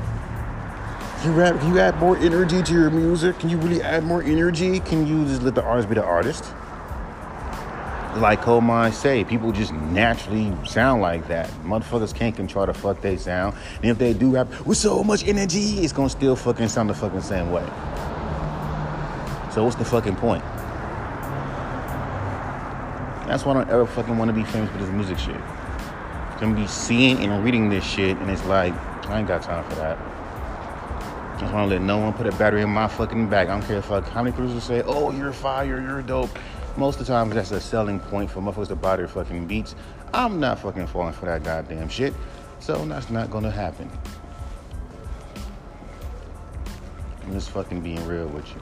You, 1.25 1.33
rap, 1.33 1.61
can 1.61 1.75
you 1.75 1.79
add 1.79 1.99
more 1.99 2.17
energy 2.17 2.63
to 2.63 2.73
your 2.73 2.91
music? 2.91 3.39
Can 3.39 3.51
you 3.51 3.59
really 3.59 3.83
add 3.83 4.05
more 4.05 4.23
energy? 4.23 4.81
Can 4.81 5.07
you 5.07 5.27
just 5.27 5.43
let 5.43 5.55
the 5.55 5.63
artist 5.63 5.89
be 5.89 5.95
the 5.95 6.03
artist? 6.03 6.45
Like 8.17 8.41
oh 8.49 8.61
Colemine 8.61 8.93
say, 8.93 9.23
people 9.25 9.53
just 9.53 9.73
naturally 9.73 10.53
sound 10.67 11.01
like 11.01 11.29
that. 11.29 11.49
Motherfuckers 11.63 12.13
can't 12.13 12.35
control 12.35 12.67
the 12.67 12.75
fuck 12.75 13.01
they 13.01 13.17
sound. 13.17 13.57
And 13.77 13.87
if 13.87 13.99
they 13.99 14.13
do 14.13 14.35
rap 14.35 14.49
with 14.67 14.79
so 14.79 15.05
much 15.05 15.27
energy, 15.27 15.79
it's 15.79 15.93
gonna 15.93 16.11
still 16.11 16.35
fucking 16.35 16.69
sound 16.69 16.91
the 16.91 16.95
fucking 16.95 17.21
same 17.21 17.53
way. 17.53 17.65
So 19.53 19.65
what's 19.65 19.77
the 19.77 19.85
fucking 19.85 20.17
point? 20.17 20.43
That's 23.29 23.45
why 23.45 23.53
I 23.53 23.55
don't 23.55 23.71
ever 23.71 23.87
fucking 23.87 24.19
want 24.19 24.29
to 24.29 24.33
be 24.33 24.43
famous 24.43 24.71
for 24.73 24.79
this 24.79 24.91
music 24.91 25.19
shit. 25.19 25.37
I'm 25.37 26.41
Gonna 26.41 26.55
be 26.57 26.67
seeing 26.67 27.19
and 27.19 27.45
reading 27.45 27.69
this 27.69 27.85
shit, 27.85 28.17
and 28.17 28.29
it's 28.29 28.45
like, 28.47 28.75
I 29.07 29.21
ain't 29.21 29.29
got 29.29 29.43
time 29.43 29.63
for 29.69 29.77
that. 29.77 29.99
I 29.99 31.37
just 31.39 31.53
want 31.55 31.71
to 31.71 31.77
let 31.77 31.83
no 31.83 31.99
one 31.99 32.13
put 32.13 32.27
a 32.27 32.33
battery 32.33 32.63
in 32.63 32.71
my 32.71 32.89
fucking 32.89 33.29
back. 33.29 33.49
I 33.49 33.53
don't 33.53 33.63
care 33.67 33.79
if 33.79 33.89
like 33.89 34.09
how 34.09 34.23
many 34.23 34.35
producers 34.35 34.65
say, 34.65 34.83
"Oh, 34.85 35.13
you're 35.13 35.33
fire, 35.33 35.81
you're 35.81 36.03
dope." 36.03 36.37
Most 36.77 37.01
of 37.01 37.07
the 37.07 37.13
time, 37.13 37.29
that's 37.31 37.51
a 37.51 37.61
selling 37.61 38.01
point 38.01 38.31
for 38.31 38.41
motherfuckers 38.41 38.69
to 38.69 38.77
buy 38.77 38.97
their 38.97 39.09
fucking 39.09 39.47
beats. 39.47 39.75
I'm 40.15 40.41
not 40.41 40.59
fucking 40.61 40.87
falling 40.87 41.13
for 41.13 41.27
that 41.27 41.43
goddamn 41.43 41.89
shit, 41.89 42.15
so 42.59 42.85
that's 42.87 43.11
not 43.11 43.31
gonna 43.31 43.51
happen. 43.51 43.91
I'm 47.23 47.33
just 47.33 47.51
fucking 47.51 47.81
being 47.81 48.05
real 48.07 48.27
with 48.29 48.49
you. 48.49 48.61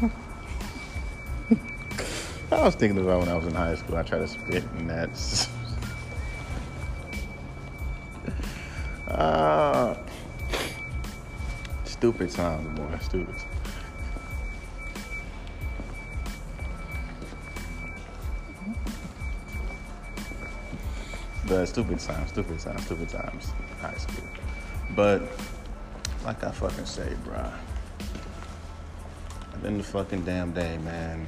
I 2.52 2.64
was 2.64 2.74
thinking 2.74 2.98
about 2.98 3.20
when 3.20 3.28
I 3.28 3.36
was 3.36 3.46
in 3.46 3.54
high 3.54 3.74
school. 3.76 3.96
I 3.96 4.02
tried 4.02 4.18
to 4.18 4.28
spit, 4.28 4.64
and 4.76 4.90
that's. 4.90 5.48
uh, 9.20 9.94
stupid 11.84 12.30
times, 12.30 12.78
boy. 12.78 12.98
Stupid. 13.02 13.34
The 21.46 21.66
stupid 21.66 21.98
times, 21.98 22.30
stupid 22.30 22.58
times, 22.60 22.84
stupid 22.84 23.08
times, 23.08 23.52
high 23.80 23.94
school. 23.94 24.24
But 24.94 25.22
like 26.24 26.42
I 26.44 26.50
fucking 26.50 26.86
say, 26.86 27.14
bruh. 27.24 27.52
I've 29.52 29.62
been 29.62 29.78
the 29.78 29.84
fucking 29.84 30.24
damn 30.24 30.52
day, 30.52 30.78
man. 30.78 31.26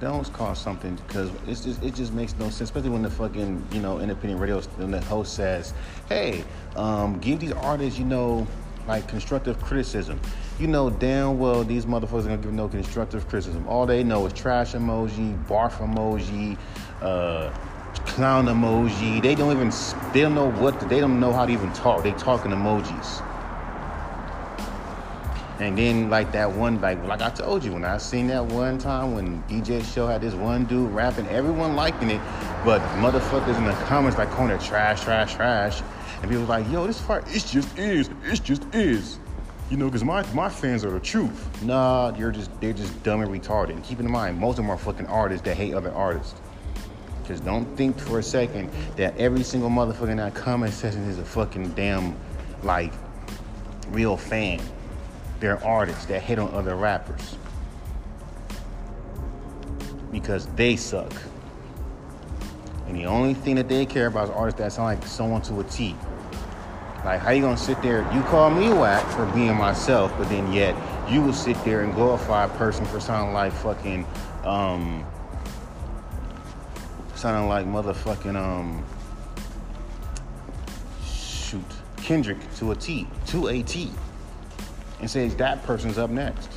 They 0.00 0.06
always 0.06 0.28
call 0.28 0.54
something 0.54 0.94
because 1.06 1.30
it's 1.46 1.64
just 1.64 1.82
it 1.82 1.94
just 1.94 2.12
makes 2.12 2.34
no 2.38 2.44
sense, 2.44 2.62
especially 2.62 2.90
when 2.90 3.02
the 3.02 3.10
fucking 3.10 3.64
you 3.72 3.80
know 3.80 3.98
independent 3.98 4.40
radio 4.40 4.60
when 4.76 4.90
the 4.90 5.00
host 5.02 5.34
says, 5.34 5.74
"Hey, 6.08 6.44
um, 6.76 7.18
give 7.18 7.40
these 7.40 7.52
artists 7.52 7.98
you 7.98 8.04
know 8.04 8.46
like 8.86 9.08
constructive 9.08 9.60
criticism." 9.60 10.20
You 10.60 10.68
know 10.68 10.90
damn 10.90 11.38
well 11.38 11.64
these 11.64 11.86
motherfuckers 11.86 12.26
are 12.26 12.28
gonna 12.28 12.36
give 12.38 12.52
no 12.52 12.68
constructive 12.68 13.28
criticism. 13.28 13.66
All 13.68 13.86
they 13.86 14.04
know 14.04 14.24
is 14.26 14.32
trash 14.32 14.72
emoji, 14.72 15.44
barf 15.46 15.78
emoji, 15.78 16.56
uh, 17.02 17.50
clown 18.06 18.46
emoji. 18.46 19.20
They 19.20 19.34
don't 19.34 19.52
even 19.52 19.72
they 20.12 20.20
don't 20.20 20.34
know 20.34 20.50
what 20.50 20.78
they 20.88 21.00
don't 21.00 21.18
know 21.18 21.32
how 21.32 21.46
to 21.46 21.52
even 21.52 21.72
talk. 21.72 22.04
They 22.04 22.12
talk 22.12 22.44
in 22.44 22.52
emojis. 22.52 23.22
And 25.60 25.76
then 25.76 26.08
like 26.08 26.30
that 26.32 26.52
one, 26.52 26.80
like 26.80 27.02
like 27.04 27.20
I 27.20 27.30
told 27.30 27.64
you, 27.64 27.72
when 27.72 27.84
I 27.84 27.98
seen 27.98 28.28
that 28.28 28.44
one 28.44 28.78
time 28.78 29.14
when 29.14 29.42
DJ 29.44 29.84
Show 29.84 30.06
had 30.06 30.20
this 30.20 30.34
one 30.34 30.66
dude 30.66 30.92
rapping, 30.92 31.26
everyone 31.28 31.74
liking 31.74 32.10
it, 32.10 32.20
but 32.64 32.80
motherfuckers 33.00 33.56
in 33.58 33.64
the 33.64 33.72
comments 33.86 34.16
like 34.16 34.30
calling 34.30 34.52
it 34.52 34.60
trash, 34.60 35.02
trash, 35.02 35.34
trash. 35.34 35.82
And 36.22 36.30
people 36.30 36.44
like, 36.44 36.68
yo, 36.70 36.86
this 36.86 37.00
part, 37.00 37.26
it 37.28 37.44
just 37.44 37.76
is, 37.76 38.08
it 38.24 38.42
just 38.44 38.72
is. 38.72 39.18
You 39.68 39.76
know, 39.76 39.86
because 39.86 40.04
my, 40.04 40.24
my 40.32 40.48
fans 40.48 40.84
are 40.84 40.90
the 40.90 41.00
truth. 41.00 41.62
Nah, 41.62 42.14
you're 42.16 42.30
just 42.30 42.50
they're 42.60 42.72
just 42.72 43.02
dumb 43.02 43.20
and 43.20 43.30
retarded. 43.30 43.70
And 43.70 43.84
keep 43.84 43.98
in 43.98 44.10
mind, 44.10 44.38
most 44.38 44.52
of 44.52 44.64
them 44.64 44.70
are 44.70 44.78
fucking 44.78 45.06
artists 45.06 45.44
that 45.44 45.56
hate 45.56 45.74
other 45.74 45.92
artists. 45.92 46.40
Just 47.26 47.44
don't 47.44 47.66
think 47.76 47.98
for 47.98 48.20
a 48.20 48.22
second 48.22 48.70
that 48.96 49.14
every 49.18 49.42
single 49.42 49.68
motherfucker 49.68 50.08
in 50.08 50.16
that 50.18 50.34
comment 50.34 50.72
section 50.72 51.02
is 51.02 51.18
a 51.18 51.24
fucking 51.24 51.72
damn 51.72 52.16
like 52.62 52.92
real 53.90 54.16
fan. 54.16 54.60
They're 55.40 55.64
artists 55.64 56.06
that 56.06 56.22
hate 56.22 56.38
on 56.38 56.52
other 56.52 56.74
rappers 56.74 57.36
because 60.10 60.46
they 60.56 60.76
suck. 60.76 61.12
And 62.86 62.96
the 62.96 63.04
only 63.04 63.34
thing 63.34 63.56
that 63.56 63.68
they 63.68 63.86
care 63.86 64.06
about 64.06 64.24
is 64.24 64.30
artists 64.30 64.58
that 64.58 64.72
sound 64.72 64.98
like 64.98 65.06
someone 65.06 65.42
to 65.42 65.60
a 65.60 65.64
T. 65.64 65.94
Like, 67.04 67.20
how 67.20 67.30
you 67.30 67.42
gonna 67.42 67.56
sit 67.56 67.80
there? 67.82 68.00
You 68.12 68.22
call 68.22 68.50
me 68.50 68.70
whack 68.70 69.06
for 69.10 69.26
being 69.26 69.54
myself, 69.54 70.12
but 70.18 70.28
then 70.28 70.52
yet 70.52 70.74
you 71.08 71.22
will 71.22 71.32
sit 71.32 71.62
there 71.64 71.82
and 71.82 71.94
glorify 71.94 72.44
a 72.44 72.48
person 72.48 72.84
for 72.86 72.98
sounding 72.98 73.32
like 73.32 73.52
fucking, 73.52 74.04
um, 74.44 75.06
sounding 77.14 77.48
like 77.48 77.66
motherfucking, 77.66 78.34
um, 78.34 78.84
shoot, 81.06 81.62
Kendrick 81.98 82.38
to 82.56 82.72
a 82.72 82.74
T, 82.74 83.06
to 83.26 83.48
a 83.48 83.62
T 83.62 83.90
and 85.00 85.10
says 85.10 85.34
that 85.36 85.62
person's 85.64 85.98
up 85.98 86.10
next. 86.10 86.50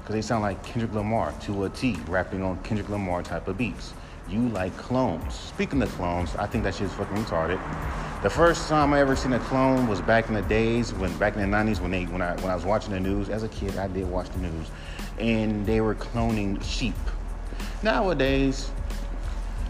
Because 0.00 0.14
they 0.14 0.22
sound 0.22 0.42
like 0.42 0.62
Kendrick 0.64 0.92
Lamar 0.94 1.32
to 1.42 1.64
a 1.64 1.70
T, 1.70 1.96
rapping 2.08 2.42
on 2.42 2.60
Kendrick 2.62 2.88
Lamar 2.88 3.22
type 3.22 3.46
of 3.48 3.56
beats. 3.56 3.94
You 4.28 4.48
like 4.48 4.76
clones. 4.76 5.34
Speaking 5.34 5.82
of 5.82 5.90
clones, 5.90 6.34
I 6.36 6.46
think 6.46 6.64
that 6.64 6.74
shit's 6.74 6.94
fucking 6.94 7.16
retarded. 7.16 7.60
The 8.22 8.30
first 8.30 8.68
time 8.68 8.92
I 8.92 9.00
ever 9.00 9.16
seen 9.16 9.32
a 9.32 9.38
clone 9.40 9.88
was 9.88 10.00
back 10.00 10.28
in 10.28 10.34
the 10.34 10.42
days 10.42 10.94
when 10.94 11.16
back 11.18 11.36
in 11.36 11.50
the 11.50 11.56
90s 11.56 11.80
when 11.80 11.90
they 11.90 12.04
when 12.04 12.22
I 12.22 12.34
when 12.36 12.50
I 12.50 12.54
was 12.54 12.64
watching 12.64 12.92
the 12.92 13.00
news. 13.00 13.28
As 13.28 13.42
a 13.42 13.48
kid, 13.48 13.76
I 13.76 13.88
did 13.88 14.06
watch 14.08 14.30
the 14.30 14.38
news. 14.38 14.68
And 15.18 15.66
they 15.66 15.80
were 15.80 15.94
cloning 15.94 16.62
sheep. 16.62 16.94
Nowadays, 17.82 18.68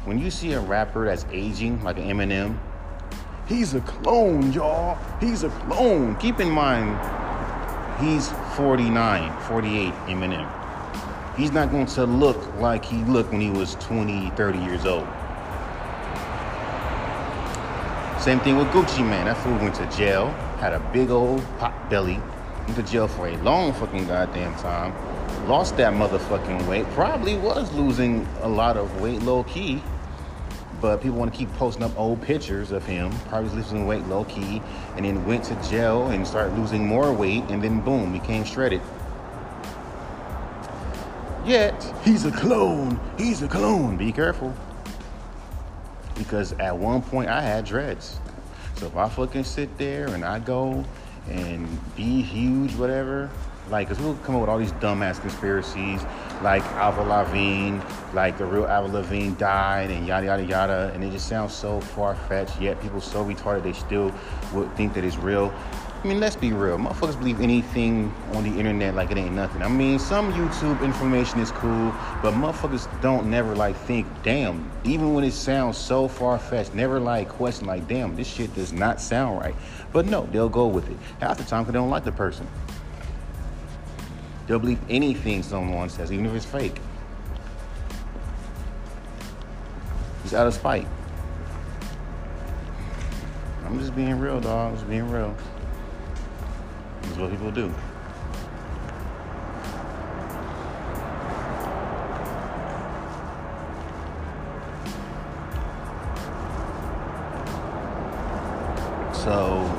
when 0.05 0.19
you 0.19 0.31
see 0.31 0.53
a 0.53 0.61
rapper 0.61 1.07
that's 1.07 1.25
aging, 1.33 1.83
like 1.83 1.97
an 1.97 2.05
Eminem, 2.05 2.59
he's 3.47 3.75
a 3.75 3.81
clone, 3.81 4.53
y'all. 4.53 4.99
He's 5.19 5.45
a 5.45 5.51
clone. 5.51 6.17
Keep 6.17 6.41
in 6.41 6.51
mind, 6.51 6.99
He's 8.03 8.33
49, 8.57 9.41
48, 9.43 9.93
Eminem. 10.09 11.37
He's 11.37 11.53
not 11.53 11.71
going 11.71 11.87
to 11.87 12.05
look 12.05 12.53
like 12.57 12.85
he 12.85 12.97
looked 13.05 13.31
when 13.31 13.41
he 13.41 13.51
was 13.51 13.77
20, 13.77 14.31
30 14.31 14.59
years 14.59 14.85
old. 14.85 15.07
Same 18.21 18.41
thing 18.41 18.57
with 18.57 18.67
Gucci 18.69 19.09
Mane. 19.09 19.27
That 19.27 19.37
fool 19.37 19.57
went 19.59 19.77
to 19.77 19.87
jail, 19.97 20.31
had 20.59 20.73
a 20.73 20.81
big 20.93 21.11
old 21.11 21.45
pot 21.61 21.89
belly, 21.89 22.21
went 22.67 22.75
to 22.75 22.83
jail 22.83 23.07
for 23.07 23.29
a 23.29 23.37
long 23.37 23.73
fucking 23.73 24.09
goddamn 24.09 24.57
time, 24.57 24.93
lost 25.47 25.77
that 25.77 25.93
motherfucking 25.93 26.67
weight, 26.67 26.85
probably 26.95 27.37
was 27.37 27.73
losing 27.73 28.27
a 28.41 28.49
lot 28.49 28.77
of 28.77 29.01
weight 29.01 29.23
low 29.23 29.45
key 29.45 29.81
but 30.83 31.01
people 31.01 31.17
want 31.17 31.33
to 31.33 31.39
keep 31.39 31.51
posting 31.55 31.85
up 31.85 31.97
old 31.97 32.21
pictures 32.21 32.73
of 32.73 32.85
him, 32.85 33.13
probably 33.29 33.51
losing 33.51 33.87
weight 33.87 34.05
low 34.07 34.25
key, 34.25 34.61
and 34.97 35.07
then 35.07 35.25
went 35.25 35.45
to 35.45 35.55
jail 35.71 36.09
and 36.09 36.27
started 36.27 36.59
losing 36.59 36.85
more 36.85 37.13
weight, 37.13 37.45
and 37.49 37.63
then 37.63 37.81
boom, 37.81 38.13
became 38.13 38.45
shredded. 38.45 38.83
Yet, 41.47 41.95
he's 42.05 42.25
a 42.25 42.33
clone. 42.33 43.01
He's 43.17 43.43
a 43.43 43.49
clone. 43.49 43.97
Be 43.97 44.11
careful. 44.11 44.53
Because 46.17 46.53
at 46.55 46.77
one 46.77 47.01
point 47.01 47.31
I 47.31 47.41
had 47.41 47.65
dreads. 47.65 48.19
So 48.77 48.87
if 48.87 48.97
I 48.97 49.09
fucking 49.09 49.45
sit 49.45 49.79
there 49.79 50.09
and 50.09 50.25
I 50.25 50.41
go 50.41 50.85
and 51.29 51.95
be 51.95 52.23
huge, 52.23 52.75
whatever, 52.75 53.31
like, 53.71 53.89
cause 53.89 53.99
we'll 54.01 54.15
come 54.17 54.35
up 54.35 54.41
with 54.41 54.51
all 54.51 54.59
these 54.59 54.73
dumbass 54.73 55.21
conspiracies, 55.21 56.03
like 56.43 56.63
Avril 56.73 57.07
Lavigne, 57.07 57.81
like 58.13 58.37
the 58.37 58.45
real 58.45 58.67
Avril 58.67 58.93
Lavigne 58.93 59.35
died, 59.37 59.91
and 59.91 60.07
yada 60.07 60.27
yada 60.27 60.45
yada, 60.45 60.91
and 60.95 61.03
it 61.05 61.11
just 61.11 61.29
sounds 61.29 61.55
so 61.55 61.81
far 61.81 62.15
fetched. 62.15 62.61
Yet 62.61 62.81
people 62.83 63.01
so 63.01 63.25
retarded 63.25 63.63
they 63.63 63.73
still 63.73 64.13
would 64.53 64.75
think 64.77 64.95
that 64.95 65.05
it's 65.05 65.17
real. 65.17 65.53
I 66.03 66.09
mean, 66.09 66.19
let's 66.19 66.35
be 66.35 66.53
real. 66.53 66.79
Motherfuckers 66.79 67.17
believe 67.17 67.41
anything 67.41 68.13
on 68.33 68.43
the 68.43 68.59
internet 68.59 68.97
like 68.97 69.13
it 69.13 69.19
ain't 69.19 69.37
nothing. 69.37 69.63
I 69.63 69.69
mean, 69.69 70.01
some 70.01 70.33
YouTube 70.33 70.83
information 70.83 71.39
is 71.39 71.53
cool, 71.53 71.95
but 72.21 72.35
motherfuckers 72.35 72.89
don't 73.01 73.31
never 73.31 73.55
like 73.55 73.77
think, 73.77 74.09
damn, 74.25 74.69
even 74.83 75.15
when 75.15 75.23
it 75.23 75.33
sounds 75.33 75.79
so 75.79 76.09
far 76.09 76.41
fetched, 76.41 76.75
never 76.75 76.99
like 76.99 77.29
question, 77.29 77.69
like, 77.69 77.87
damn, 77.87 78.17
this 78.17 78.27
shit 78.27 78.53
does 78.57 78.73
not 78.73 79.01
sound 79.01 79.39
right. 79.39 79.55
But 79.93 80.07
no, 80.07 80.27
they'll 80.33 80.49
go 80.49 80.67
with 80.67 80.91
it. 80.91 80.97
Half 81.21 81.39
the 81.39 81.45
time, 81.45 81.63
because 81.63 81.75
they 81.75 81.79
don't 81.79 81.91
like 81.91 82.05
the 82.05 82.11
person. 82.11 82.49
They'll 84.47 84.59
believe 84.59 84.81
anything 84.91 85.43
someone 85.43 85.89
says, 85.89 86.13
even 86.13 86.27
if 86.27 86.35
it's 86.35 86.45
fake. 86.45 86.77
It's 90.25 90.35
out 90.35 90.47
of 90.47 90.55
spite. 90.55 90.87
I'm 93.65 93.79
just 93.79 93.95
being 93.97 94.19
real, 94.19 94.41
dog. 94.41 94.73
I'm 94.73 94.77
just 94.77 94.89
being 94.89 95.11
real. 95.11 95.35
That's 97.03 97.17
what 97.17 97.31
people 97.31 97.51
do. 97.51 97.73
So 109.15 109.72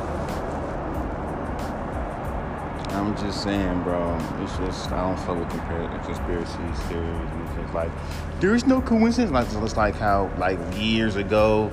just 3.23 3.43
saying, 3.43 3.83
bro. 3.83 4.17
It's 4.41 4.57
just 4.57 4.91
I 4.91 5.01
don't 5.01 5.17
fuck 5.25 5.39
with 5.39 6.05
conspiracy 6.05 6.53
theories. 6.87 7.29
It's 7.45 7.55
just 7.55 7.73
like 7.73 7.91
there's 8.39 8.65
no 8.65 8.81
coincidence. 8.81 9.31
Like 9.31 9.47
it's 9.51 9.77
like 9.77 9.95
how 9.95 10.31
like 10.37 10.59
years 10.77 11.15
ago 11.15 11.71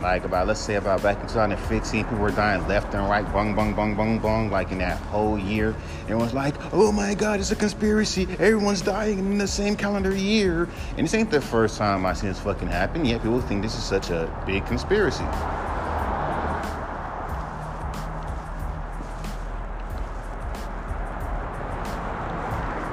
like 0.00 0.24
about 0.24 0.46
let's 0.46 0.60
say 0.60 0.76
about 0.76 1.02
back 1.02 1.16
in 1.20 1.26
2015 1.26 2.04
people 2.04 2.18
were 2.18 2.30
dying 2.30 2.66
left 2.68 2.94
and 2.94 3.08
right 3.08 3.30
bung 3.32 3.54
bung 3.54 3.74
bung 3.74 3.96
bung 3.96 4.18
bung 4.18 4.50
like 4.50 4.70
in 4.70 4.78
that 4.78 4.96
whole 4.96 5.38
year 5.38 5.74
everyone's 6.02 6.34
like 6.34 6.54
oh 6.72 6.92
my 6.92 7.14
god 7.14 7.40
it's 7.40 7.50
a 7.50 7.56
conspiracy 7.56 8.22
everyone's 8.38 8.80
dying 8.80 9.18
in 9.18 9.38
the 9.38 9.46
same 9.46 9.74
calendar 9.74 10.14
year 10.14 10.68
and 10.96 11.04
this 11.04 11.14
ain't 11.14 11.30
the 11.30 11.40
first 11.40 11.76
time 11.78 12.06
i 12.06 12.12
seen 12.12 12.28
this 12.28 12.38
fucking 12.38 12.68
happen 12.68 13.04
yet 13.04 13.20
people 13.22 13.40
think 13.40 13.60
this 13.60 13.76
is 13.76 13.82
such 13.82 14.10
a 14.10 14.30
big 14.46 14.64
conspiracy 14.66 15.24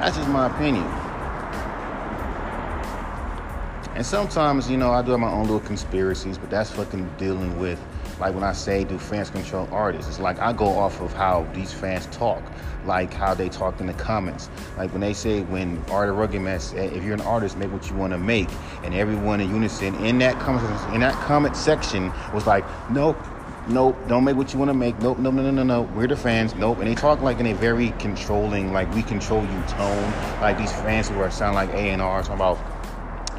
that's 0.05 0.17
just 0.17 0.29
my 0.29 0.45
opinion 0.45 0.85
and 3.95 4.05
sometimes, 4.05 4.69
you 4.69 4.75
know, 4.75 4.91
I 4.91 5.01
do 5.01 5.11
have 5.11 5.21
my 5.21 5.31
own 5.31 5.43
little 5.43 5.61
conspiracies, 5.61 6.37
but 6.37 6.49
that's 6.49 6.69
fucking 6.69 7.09
dealing 7.17 7.57
with, 7.57 7.81
like 8.19 8.35
when 8.35 8.43
I 8.43 8.51
say, 8.51 8.83
do 8.83 8.99
fans 8.99 9.29
control 9.29 9.69
artists? 9.71 10.09
It's 10.09 10.19
like 10.19 10.37
I 10.39 10.51
go 10.51 10.65
off 10.65 10.99
of 10.99 11.13
how 11.13 11.47
these 11.53 11.71
fans 11.71 12.05
talk, 12.07 12.43
like 12.85 13.13
how 13.13 13.33
they 13.33 13.47
talk 13.47 13.79
in 13.79 13.87
the 13.87 13.93
comments. 13.93 14.49
Like 14.77 14.91
when 14.91 14.99
they 14.99 15.13
say, 15.13 15.43
when 15.43 15.81
Art 15.89 16.09
of 16.09 16.17
Rugged 16.17 16.41
if 16.45 17.03
you're 17.05 17.13
an 17.13 17.21
artist, 17.21 17.57
make 17.57 17.71
what 17.71 17.89
you 17.89 17.95
want 17.95 18.11
to 18.11 18.17
make. 18.17 18.49
And 18.83 18.93
everyone 18.93 19.39
in 19.39 19.49
unison 19.49 19.95
in 20.03 20.17
that 20.17 20.37
comment, 20.41 20.93
in 20.93 20.99
that 20.99 21.13
comment 21.23 21.55
section 21.55 22.11
was 22.33 22.45
like, 22.45 22.65
nope, 22.91 23.17
nope, 23.67 23.97
don't 24.07 24.23
make 24.23 24.35
what 24.35 24.53
you 24.53 24.59
want 24.59 24.69
to 24.69 24.73
make. 24.73 24.99
Nope, 24.99 25.17
no, 25.19 25.31
no, 25.31 25.41
no, 25.41 25.51
no, 25.51 25.63
no. 25.63 25.81
We're 25.95 26.07
the 26.07 26.15
fans. 26.15 26.55
Nope. 26.55 26.79
And 26.79 26.87
they 26.87 26.95
talk 26.95 27.21
like 27.21 27.39
in 27.39 27.47
a 27.47 27.53
very 27.53 27.91
controlling, 27.99 28.73
like 28.73 28.93
we 28.93 29.03
control 29.03 29.41
you 29.41 29.63
tone. 29.67 30.11
Like 30.41 30.57
these 30.57 30.71
fans 30.71 31.09
who 31.09 31.19
are 31.19 31.31
sound 31.31 31.55
like 31.55 31.69
A 31.69 31.89
and 31.89 32.01
R 32.01 32.21
talking 32.21 32.35
about 32.35 32.57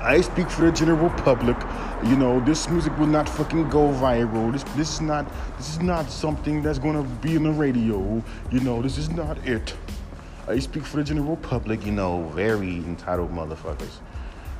I 0.06 0.20
speak 0.20 0.48
for 0.48 0.66
the 0.66 0.70
general 0.70 1.10
public. 1.10 1.56
You 2.04 2.16
know, 2.16 2.38
this 2.38 2.68
music 2.68 2.96
will 2.96 3.08
not 3.08 3.28
fucking 3.28 3.68
go 3.70 3.88
viral. 3.88 4.52
This 4.52 4.62
this 4.76 4.94
is 4.94 5.00
not 5.00 5.26
this 5.56 5.70
is 5.70 5.80
not 5.80 6.08
something 6.10 6.62
that's 6.62 6.78
gonna 6.78 7.02
be 7.02 7.34
in 7.34 7.42
the 7.42 7.50
radio. 7.50 8.22
You 8.52 8.60
know, 8.60 8.82
this 8.82 8.98
is 8.98 9.10
not 9.10 9.36
it. 9.46 9.74
I 10.46 10.60
speak 10.60 10.84
for 10.84 10.98
the 10.98 11.04
general 11.04 11.36
public. 11.38 11.84
You 11.84 11.90
know, 11.90 12.28
very 12.34 12.76
entitled 12.76 13.32
motherfuckers. 13.32 13.98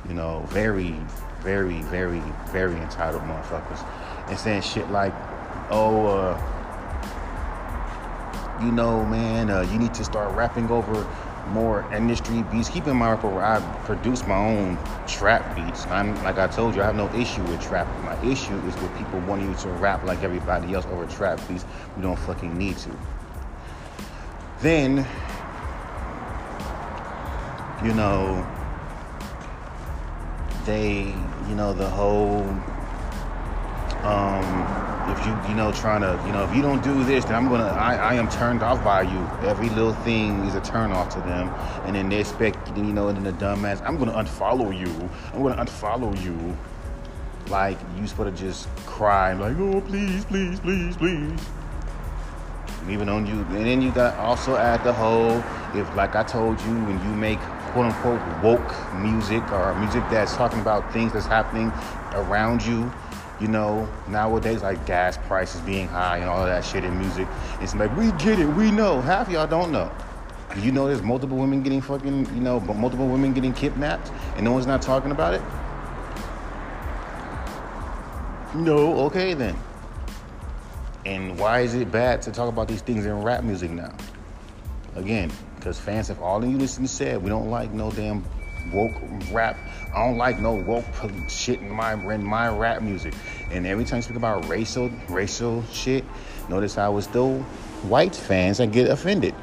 You 0.07 0.15
know, 0.15 0.43
very, 0.47 0.95
very, 1.41 1.81
very, 1.83 2.21
very 2.47 2.75
entitled 2.75 3.23
motherfuckers, 3.23 3.85
and 4.27 4.37
saying 4.37 4.61
shit 4.61 4.89
like, 4.91 5.13
"Oh, 5.69 6.05
uh, 6.07 6.37
you 8.61 8.71
know, 8.71 9.05
man, 9.05 9.49
uh, 9.49 9.61
you 9.61 9.77
need 9.77 9.93
to 9.95 10.03
start 10.03 10.35
rapping 10.35 10.69
over." 10.69 11.05
more 11.51 11.85
industry 11.93 12.43
beats. 12.43 12.69
Keep 12.69 12.87
in 12.87 12.97
mind, 12.97 13.21
for 13.21 13.41
I 13.41 13.59
produce 13.85 14.25
my 14.27 14.37
own 14.37 14.77
trap 15.07 15.55
beats. 15.55 15.85
I'm 15.87 16.15
like 16.23 16.37
I 16.37 16.47
told 16.47 16.75
you, 16.75 16.81
I 16.81 16.85
have 16.85 16.95
no 16.95 17.13
issue 17.13 17.41
with 17.43 17.61
trap. 17.61 17.87
My 18.03 18.21
issue 18.23 18.55
is 18.67 18.75
with 18.81 18.95
people 18.97 19.19
wanting 19.21 19.49
you 19.49 19.55
to 19.57 19.69
rap 19.69 20.03
like 20.03 20.23
everybody 20.23 20.73
else 20.73 20.85
over 20.87 21.05
trap 21.05 21.39
beats. 21.47 21.65
We 21.95 22.03
don't 22.03 22.19
fucking 22.19 22.57
need 22.57 22.77
to. 22.77 22.91
Then, 24.59 25.05
you 27.83 27.93
know, 27.93 28.45
they, 30.65 31.13
you 31.47 31.55
know, 31.55 31.73
the 31.73 31.89
whole 31.89 32.41
um 34.03 34.86
if 35.09 35.25
you 35.25 35.37
you 35.49 35.55
know 35.55 35.71
trying 35.71 36.01
to 36.01 36.21
you 36.25 36.33
know 36.33 36.43
if 36.43 36.55
you 36.55 36.61
don't 36.61 36.83
do 36.83 37.03
this 37.03 37.23
then 37.25 37.35
i'm 37.35 37.47
gonna 37.47 37.63
i, 37.63 37.95
I 37.95 38.13
am 38.15 38.29
turned 38.29 38.61
off 38.61 38.83
by 38.83 39.03
you. 39.03 39.47
Every 39.47 39.69
little 39.69 39.93
thing 39.93 40.43
is 40.45 40.55
a 40.55 40.61
turn 40.61 40.91
off 40.91 41.09
to 41.15 41.19
them. 41.19 41.49
And 41.85 41.95
then 41.95 42.09
they 42.09 42.19
expect 42.19 42.75
you 42.75 42.83
know 42.83 43.07
and 43.07 43.17
then 43.17 43.23
the 43.23 43.45
dumbass 43.45 43.81
i'm 43.85 43.97
gonna 43.97 44.13
unfollow 44.13 44.77
you. 44.77 44.91
I'm 45.33 45.43
gonna 45.43 45.63
unfollow 45.63 46.13
you. 46.23 46.57
Like 47.49 47.77
you 47.97 48.07
supposed 48.07 48.35
to 48.35 48.43
just 48.43 48.67
cry 48.85 49.33
like 49.33 49.57
oh 49.57 49.81
please 49.81 50.25
please 50.25 50.59
please 50.59 50.97
please. 50.97 51.39
Even 52.89 53.09
on 53.09 53.25
you. 53.25 53.39
And 53.57 53.65
then 53.65 53.81
you 53.81 53.91
got 53.91 54.15
also 54.17 54.55
add 54.55 54.83
the 54.83 54.93
whole 54.93 55.43
if 55.73 55.93
like 55.95 56.15
i 56.15 56.23
told 56.23 56.59
you 56.61 56.73
when 56.85 56.97
you 57.03 57.15
make 57.15 57.39
quote 57.71 57.85
unquote 57.85 58.21
woke 58.43 58.95
music 58.95 59.43
or 59.51 59.75
music 59.75 60.03
that's 60.09 60.35
talking 60.35 60.59
about 60.59 60.91
things 60.93 61.11
that's 61.13 61.25
happening 61.25 61.71
around 62.13 62.65
you 62.65 62.91
you 63.39 63.47
know, 63.47 63.87
nowadays 64.07 64.61
like 64.61 64.85
gas 64.85 65.17
prices 65.17 65.61
being 65.61 65.87
high 65.87 66.17
and 66.17 66.29
all 66.29 66.45
that 66.45 66.65
shit 66.65 66.83
in 66.83 66.97
music. 66.97 67.27
It's 67.61 67.75
like 67.75 67.95
we 67.95 68.11
get 68.13 68.39
it, 68.39 68.45
we 68.45 68.71
know. 68.71 69.01
Half 69.01 69.29
y'all 69.29 69.47
don't 69.47 69.71
know. 69.71 69.91
You 70.57 70.71
know, 70.71 70.87
there's 70.87 71.03
multiple 71.03 71.37
women 71.37 71.61
getting 71.61 71.81
fucking, 71.81 72.25
you 72.33 72.41
know, 72.41 72.59
multiple 72.59 73.07
women 73.07 73.33
getting 73.33 73.53
kidnapped, 73.53 74.11
and 74.35 74.45
no 74.45 74.53
one's 74.53 74.65
not 74.65 74.81
talking 74.81 75.11
about 75.11 75.33
it. 75.35 75.41
No, 78.55 79.01
okay 79.01 79.33
then. 79.33 79.55
And 81.05 81.37
why 81.37 81.59
is 81.59 81.75
it 81.75 81.91
bad 81.91 82.21
to 82.23 82.31
talk 82.31 82.49
about 82.49 82.67
these 82.67 82.81
things 82.81 83.05
in 83.05 83.21
rap 83.21 83.43
music 83.43 83.71
now? 83.71 83.95
Again, 84.95 85.31
because 85.55 85.79
fans 85.79 86.07
have 86.07 86.21
all 86.21 86.41
in 86.43 86.51
unison 86.51 86.87
said 86.87 87.21
we 87.21 87.29
don't 87.29 87.51
like 87.51 87.71
no 87.71 87.91
damn 87.91 88.25
woke 88.71 88.93
rap. 89.31 89.57
I 89.93 90.05
don't 90.05 90.17
like 90.17 90.39
no 90.39 90.53
woke 90.53 90.85
shit 91.27 91.59
in 91.59 91.69
my 91.69 91.93
in 91.93 92.23
my 92.23 92.49
rap 92.49 92.81
music. 92.81 93.13
And 93.51 93.65
every 93.65 93.85
time 93.85 93.97
you 93.97 94.01
speak 94.03 94.17
about 94.17 94.47
racial 94.47 94.89
racial 95.09 95.63
shit, 95.71 96.03
notice 96.49 96.75
how 96.75 96.97
it's 96.97 97.07
still 97.07 97.39
white 97.83 98.15
fans 98.15 98.57
that 98.57 98.71
get 98.71 98.89
offended. 98.89 99.33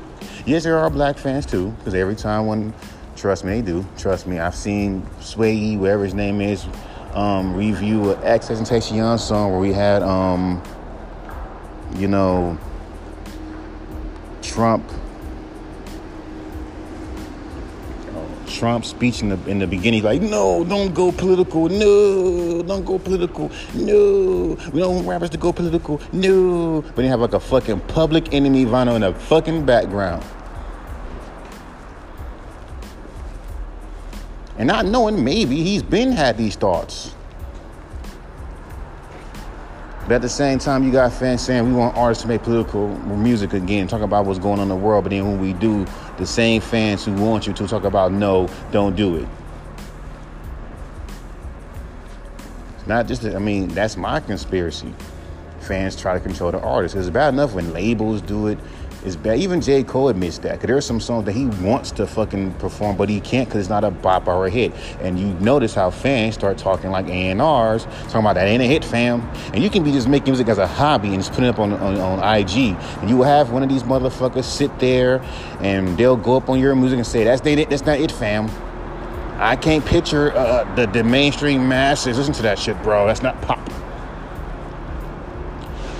Yes, 0.46 0.64
there 0.64 0.78
are 0.78 0.90
black 0.90 1.18
fans 1.18 1.46
too, 1.46 1.70
because 1.78 1.94
every 1.94 2.16
time 2.16 2.46
when 2.46 2.74
trust 3.16 3.44
me, 3.44 3.60
they 3.60 3.62
do. 3.62 3.86
Trust 3.96 4.26
me, 4.26 4.38
I've 4.38 4.54
seen 4.54 5.06
Sway, 5.20 5.76
whatever 5.76 6.04
his 6.04 6.14
name 6.14 6.40
is, 6.40 6.66
um, 7.14 7.54
review 7.54 8.12
an 8.12 8.20
XXXTentacion 8.22 9.18
song 9.18 9.52
where 9.52 9.60
we 9.60 9.72
had 9.72 10.02
um, 10.02 10.62
you 11.96 12.08
know, 12.08 12.58
Trump 14.42 14.84
Trump's 18.64 18.88
speech 18.88 19.20
in 19.20 19.28
the 19.28 19.38
in 19.46 19.58
the 19.58 19.66
beginning, 19.66 20.02
like, 20.02 20.22
no, 20.22 20.64
don't 20.64 20.94
go 20.94 21.12
political, 21.12 21.68
no, 21.68 22.62
don't 22.62 22.82
go 22.82 22.98
political, 22.98 23.50
no, 23.74 24.56
we 24.72 24.80
don't 24.80 24.94
want 24.94 25.06
rappers 25.06 25.28
to 25.28 25.36
go 25.36 25.52
political, 25.52 26.00
no. 26.14 26.80
But 26.80 26.96
they 26.96 27.08
have 27.08 27.20
like 27.20 27.34
a 27.34 27.40
fucking 27.40 27.80
public 27.80 28.32
enemy 28.32 28.64
vinyl 28.64 28.94
in 28.94 29.02
the 29.02 29.12
fucking 29.12 29.66
background. 29.66 30.24
And 34.56 34.66
not 34.68 34.86
knowing 34.86 35.22
maybe 35.22 35.62
he's 35.62 35.82
been 35.82 36.10
had 36.12 36.38
these 36.38 36.56
thoughts. 36.56 37.14
But 40.04 40.12
at 40.16 40.22
the 40.22 40.28
same 40.28 40.58
time, 40.58 40.84
you 40.84 40.92
got 40.92 41.14
fans 41.14 41.40
saying 41.40 41.66
we 41.66 41.72
want 41.72 41.96
artists 41.96 42.22
to 42.22 42.28
make 42.28 42.42
political 42.42 42.88
music 43.16 43.54
again, 43.54 43.88
talk 43.88 44.02
about 44.02 44.26
what's 44.26 44.38
going 44.38 44.58
on 44.58 44.64
in 44.64 44.68
the 44.68 44.76
world. 44.76 45.04
But 45.04 45.10
then 45.10 45.26
when 45.26 45.40
we 45.40 45.54
do, 45.54 45.86
the 46.18 46.26
same 46.26 46.60
fans 46.60 47.06
who 47.06 47.14
want 47.14 47.46
you 47.46 47.54
to 47.54 47.66
talk 47.66 47.84
about 47.84 48.12
no, 48.12 48.48
don't 48.70 48.94
do 48.94 49.16
it. 49.16 49.28
It's 52.76 52.86
not 52.86 53.06
just, 53.06 53.24
I 53.24 53.38
mean, 53.38 53.68
that's 53.68 53.96
my 53.96 54.20
conspiracy. 54.20 54.92
Fans 55.60 55.96
try 55.96 56.12
to 56.12 56.20
control 56.20 56.52
the 56.52 56.60
artists. 56.60 56.94
It's 56.94 57.08
bad 57.08 57.32
enough 57.32 57.54
when 57.54 57.72
labels 57.72 58.20
do 58.20 58.48
it, 58.48 58.58
is 59.04 59.16
bad. 59.16 59.38
Even 59.38 59.60
J. 59.60 59.82
Cole 59.82 60.08
admits 60.08 60.38
that. 60.38 60.60
Cause 60.60 60.66
there 60.66 60.76
are 60.76 60.80
some 60.80 61.00
songs 61.00 61.24
that 61.26 61.32
he 61.32 61.46
wants 61.46 61.90
to 61.92 62.06
fucking 62.06 62.52
perform, 62.54 62.96
but 62.96 63.08
he 63.08 63.20
can't 63.20 63.48
because 63.48 63.60
it's 63.60 63.68
not 63.68 63.84
a 63.84 63.90
bop 63.90 64.26
or 64.26 64.46
a 64.46 64.50
hit. 64.50 64.72
And 65.00 65.18
you 65.18 65.26
notice 65.34 65.74
how 65.74 65.90
fans 65.90 66.34
start 66.34 66.58
talking 66.58 66.90
like 66.90 67.06
A&Rs, 67.08 67.84
talking 67.84 68.20
about 68.20 68.34
that 68.34 68.46
ain't 68.46 68.62
a 68.62 68.66
hit, 68.66 68.84
fam. 68.84 69.20
And 69.52 69.62
you 69.62 69.70
can 69.70 69.84
be 69.84 69.92
just 69.92 70.08
making 70.08 70.32
music 70.32 70.48
as 70.48 70.58
a 70.58 70.66
hobby 70.66 71.08
and 71.08 71.18
just 71.18 71.30
putting 71.30 71.46
it 71.46 71.50
up 71.50 71.58
on, 71.58 71.72
on, 71.74 71.98
on 71.98 72.38
IG. 72.38 72.76
And 73.00 73.10
you 73.10 73.16
will 73.16 73.24
have 73.24 73.50
one 73.50 73.62
of 73.62 73.68
these 73.68 73.82
motherfuckers 73.82 74.44
sit 74.44 74.76
there 74.78 75.20
and 75.60 75.96
they'll 75.98 76.16
go 76.16 76.36
up 76.36 76.48
on 76.48 76.58
your 76.58 76.74
music 76.74 76.98
and 76.98 77.06
say, 77.06 77.24
that's, 77.24 77.42
they, 77.42 77.64
that's 77.64 77.84
not 77.84 78.00
it, 78.00 78.10
fam. 78.10 78.48
I 79.36 79.56
can't 79.56 79.84
picture 79.84 80.32
uh, 80.32 80.72
the, 80.76 80.86
the 80.86 81.02
mainstream 81.02 81.68
masses. 81.68 82.16
Listen 82.16 82.34
to 82.34 82.42
that 82.42 82.58
shit, 82.58 82.80
bro. 82.82 83.06
That's 83.06 83.22
not 83.22 83.40
pop. 83.42 83.58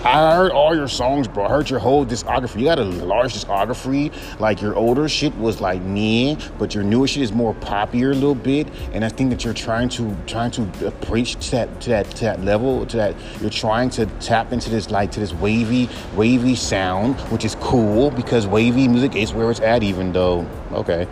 I 0.05 0.37
heard 0.37 0.53
all 0.53 0.77
your 0.77 0.87
songs, 0.87 1.27
bro. 1.27 1.47
I 1.47 1.49
heard 1.49 1.71
your 1.71 1.79
whole 1.79 2.05
discography. 2.05 2.59
You 2.61 2.67
got 2.67 2.79
a 2.79 2.85
large 2.85 3.33
discography. 3.33 4.13
Like 4.39 4.61
your 4.61 4.75
older 4.75 5.09
shit 5.09 5.35
was 5.39 5.63
like 5.63 5.81
me, 5.81 6.37
but 6.59 6.75
your 6.75 6.85
newer 6.85 7.09
shit 7.09 7.23
is 7.23 7.33
more 7.33 7.55
poppier 7.55 8.11
a 8.11 8.15
little 8.15 8.35
bit. 8.35 8.69
And 8.93 9.03
I 9.03 9.09
think 9.09 9.31
that 9.31 9.47
you're 9.47 9.55
trying 9.55 9.89
to 9.91 10.15
trying 10.27 10.51
to 10.53 10.67
preach 11.01 11.37
to 11.47 11.51
that 11.53 11.81
to 11.81 11.91
that 11.91 12.11
to 12.17 12.25
that 12.25 12.43
level, 12.45 12.85
to 12.85 12.97
that 12.99 13.17
you're 13.41 13.49
trying 13.49 13.89
to 13.91 14.05
tap 14.21 14.53
into 14.53 14.69
this 14.69 14.91
like 14.91 15.11
to 15.13 15.21
this 15.21 15.33
wavy 15.33 15.89
wavy 16.15 16.55
sound, 16.55 17.19
which 17.33 17.47
is 17.47 17.55
cool 17.57 18.11
because 18.11 18.47
wavy 18.47 18.87
music 18.87 19.17
is 19.17 19.33
where 19.33 19.51
it's 19.51 19.61
at. 19.61 19.83
Even 19.83 20.13
though, 20.13 20.47
okay, 20.73 21.09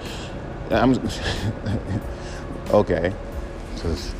I'm 0.70 1.00
okay. 2.70 3.14
Just 3.82 4.14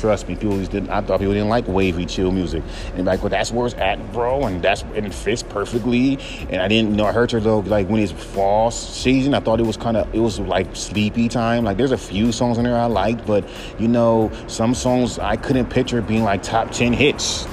Trust 0.00 0.28
me, 0.28 0.36
people 0.36 0.58
just 0.58 0.72
didn't. 0.72 0.90
I 0.90 1.00
thought 1.00 1.20
people 1.20 1.32
didn't 1.32 1.48
like 1.48 1.66
wavy, 1.66 2.04
chill 2.04 2.30
music, 2.30 2.62
and 2.94 3.06
like, 3.06 3.22
well, 3.22 3.30
that's 3.30 3.50
where 3.50 3.66
it's 3.66 3.74
at, 3.76 4.12
bro, 4.12 4.44
and 4.44 4.60
that's 4.60 4.82
and 4.82 5.06
it 5.06 5.14
fits 5.14 5.42
perfectly. 5.42 6.18
And 6.50 6.60
I 6.60 6.68
didn't 6.68 6.90
you 6.90 6.96
know. 6.96 7.06
I 7.06 7.12
heard 7.12 7.30
her 7.32 7.40
though, 7.40 7.60
like 7.60 7.88
when 7.88 8.02
it's 8.02 8.12
fall 8.12 8.70
season, 8.70 9.32
I 9.32 9.40
thought 9.40 9.58
it 9.58 9.66
was 9.66 9.78
kind 9.78 9.96
of 9.96 10.14
it 10.14 10.18
was 10.18 10.38
like 10.38 10.76
sleepy 10.76 11.28
time. 11.28 11.64
Like 11.64 11.78
there's 11.78 11.92
a 11.92 11.98
few 11.98 12.30
songs 12.30 12.58
in 12.58 12.64
there 12.64 12.78
I 12.78 12.86
liked, 12.86 13.26
but 13.26 13.48
you 13.78 13.88
know, 13.88 14.30
some 14.48 14.74
songs 14.74 15.18
I 15.18 15.36
couldn't 15.36 15.70
picture 15.70 16.02
being 16.02 16.24
like 16.24 16.42
top 16.42 16.72
ten 16.72 16.92
hits. 16.92 17.46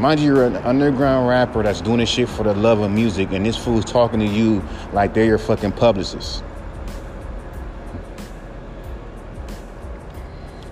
Mind 0.00 0.18
you, 0.18 0.34
you're 0.34 0.46
an 0.46 0.56
underground 0.56 1.28
rapper 1.28 1.62
that's 1.62 1.80
doing 1.80 1.98
this 1.98 2.08
shit 2.08 2.28
for 2.28 2.42
the 2.42 2.54
love 2.54 2.80
of 2.80 2.90
music, 2.90 3.30
and 3.30 3.46
this 3.46 3.56
fool's 3.56 3.84
talking 3.84 4.18
to 4.18 4.26
you 4.26 4.60
like 4.92 5.14
they're 5.14 5.24
your 5.24 5.38
fucking 5.38 5.72
publicist. 5.72 6.42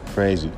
Crazy. 0.06 0.50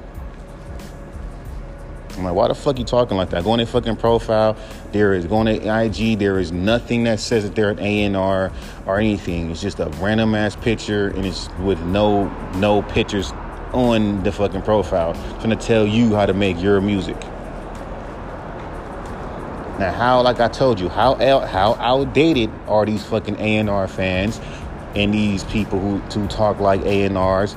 I'm 2.16 2.24
like, 2.24 2.35
why 2.35 2.48
the 2.48 2.55
fuck 2.55 2.79
you 2.79 2.85
talking 2.85 3.16
like 3.16 3.31
that? 3.31 3.44
Go 3.44 3.50
on 3.50 3.59
their 3.59 3.66
fucking 3.66 3.96
profile. 3.96 4.57
There 4.92 5.14
is 5.14 5.27
going 5.27 5.46
to 5.46 5.85
IG. 5.85 6.18
There 6.18 6.38
is 6.38 6.53
nothing 6.53 7.05
that 7.05 7.20
says 7.20 7.44
that 7.44 7.55
they're 7.55 7.70
an 7.70 7.79
A&R 7.81 8.53
or 8.87 8.98
anything. 8.98 9.50
It's 9.50 9.61
just 9.61 9.81
a 9.81 9.87
random 10.00 10.35
ass 10.35 10.57
picture, 10.57 11.09
and 11.09 11.27
it's 11.27 11.48
with 11.61 11.81
no 11.83 12.29
no 12.57 12.83
pictures 12.83 13.33
on 13.72 14.22
the 14.22 14.33
fucking 14.33 14.62
profile. 14.62 15.14
Trying 15.40 15.50
to 15.50 15.66
tell 15.66 15.87
you 15.87 16.14
how 16.14 16.27
to 16.27 16.33
make 16.33 16.61
your 16.62 16.81
music. 16.81 17.16
Now, 19.79 19.90
how, 19.90 20.22
like 20.22 20.38
I 20.38 20.46
told 20.46 20.79
you, 20.79 20.88
how 20.88 21.16
out, 21.16 21.48
how 21.48 21.74
outdated 21.74 22.48
are 22.68 22.87
these 22.87 23.05
fucking 23.05 23.40
A&R 23.40 23.88
fans 23.88 24.40
and 24.94 25.12
these 25.12 25.42
people 25.44 25.81
who 25.81 26.00
to 26.11 26.29
talk 26.29 26.61
like 26.61 26.81
A&Rs? 26.83 27.57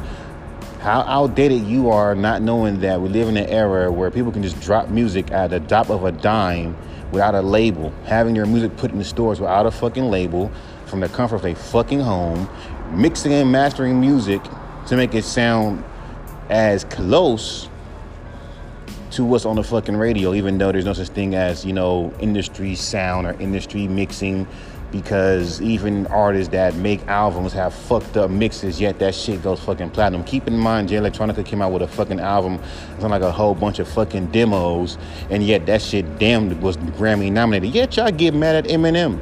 How 0.79 1.01
outdated 1.01 1.63
you 1.63 1.89
are 1.89 2.15
not 2.15 2.41
knowing 2.41 2.79
that 2.81 3.01
we 3.01 3.09
live 3.09 3.27
in 3.27 3.37
an 3.37 3.47
era 3.47 3.91
where 3.91 4.11
people 4.11 4.31
can 4.31 4.43
just 4.43 4.59
drop 4.61 4.89
music 4.89 5.31
at 5.31 5.49
the 5.49 5.59
drop 5.59 5.89
of 5.89 6.03
a 6.05 6.11
dime 6.11 6.77
without 7.11 7.35
a 7.35 7.41
label, 7.41 7.91
having 8.05 8.35
your 8.35 8.45
music 8.45 8.75
put 8.77 8.91
in 8.91 8.97
the 8.97 9.03
stores 9.03 9.39
without 9.39 9.65
a 9.65 9.71
fucking 9.71 10.09
label 10.09 10.51
from 10.85 10.99
the 10.99 11.09
comfort 11.09 11.37
of 11.37 11.45
a 11.45 11.55
fucking 11.55 11.99
home, 11.99 12.49
mixing 12.91 13.33
and 13.33 13.51
mastering 13.51 13.99
music 13.99 14.41
to 14.87 14.95
make 14.95 15.13
it 15.13 15.23
sound 15.23 15.83
as 16.49 16.83
close 16.85 17.69
to 19.11 19.23
what's 19.23 19.45
on 19.45 19.55
the 19.55 19.63
fucking 19.63 19.95
radio, 19.95 20.33
even 20.33 20.57
though 20.57 20.71
there's 20.71 20.85
no 20.85 20.93
such 20.93 21.07
thing 21.09 21.33
as, 21.33 21.65
you 21.65 21.73
know, 21.73 22.13
industry 22.19 22.75
sound 22.75 23.25
or 23.25 23.33
industry 23.41 23.87
mixing 23.87 24.47
because 24.91 25.62
even 25.62 26.08
artists 26.08 26.52
that 26.52 26.76
make 26.76 27.06
albums 27.08 27.54
have 27.54 27.73
fucked 27.73 28.15
up 28.15 28.32
mixes, 28.32 28.80
yet 28.80 29.00
that 29.00 29.13
shit 29.13 29.41
goes 29.43 29.60
fucking 29.60 29.89
platinum. 29.89 30.23
Keep 30.23 30.47
in 30.47 30.58
mind, 30.58 30.89
Jay 30.89 30.95
Electronica 30.95 31.45
came 31.45 31.62
out 31.62 31.71
with 31.71 31.82
a 31.82 31.88
fucking 31.88 32.19
album, 32.19 32.60
it's 32.95 33.04
like 33.04 33.21
a 33.21 33.32
whole 33.32 33.54
bunch 33.54 33.80
of 33.80 33.88
fucking 33.88 34.28
demos, 34.28 34.97
and 35.30 35.43
yet 35.43 35.65
that 35.65 35.82
shit 35.82 36.19
damn 36.19 36.62
was 36.62 36.78
Grammy 36.78 37.32
nominated. 37.32 37.73
Yet 37.73 37.97
y'all 37.97 38.12
get 38.12 38.34
mad 38.34 38.56
at 38.56 38.65
Eminem. 38.71 39.19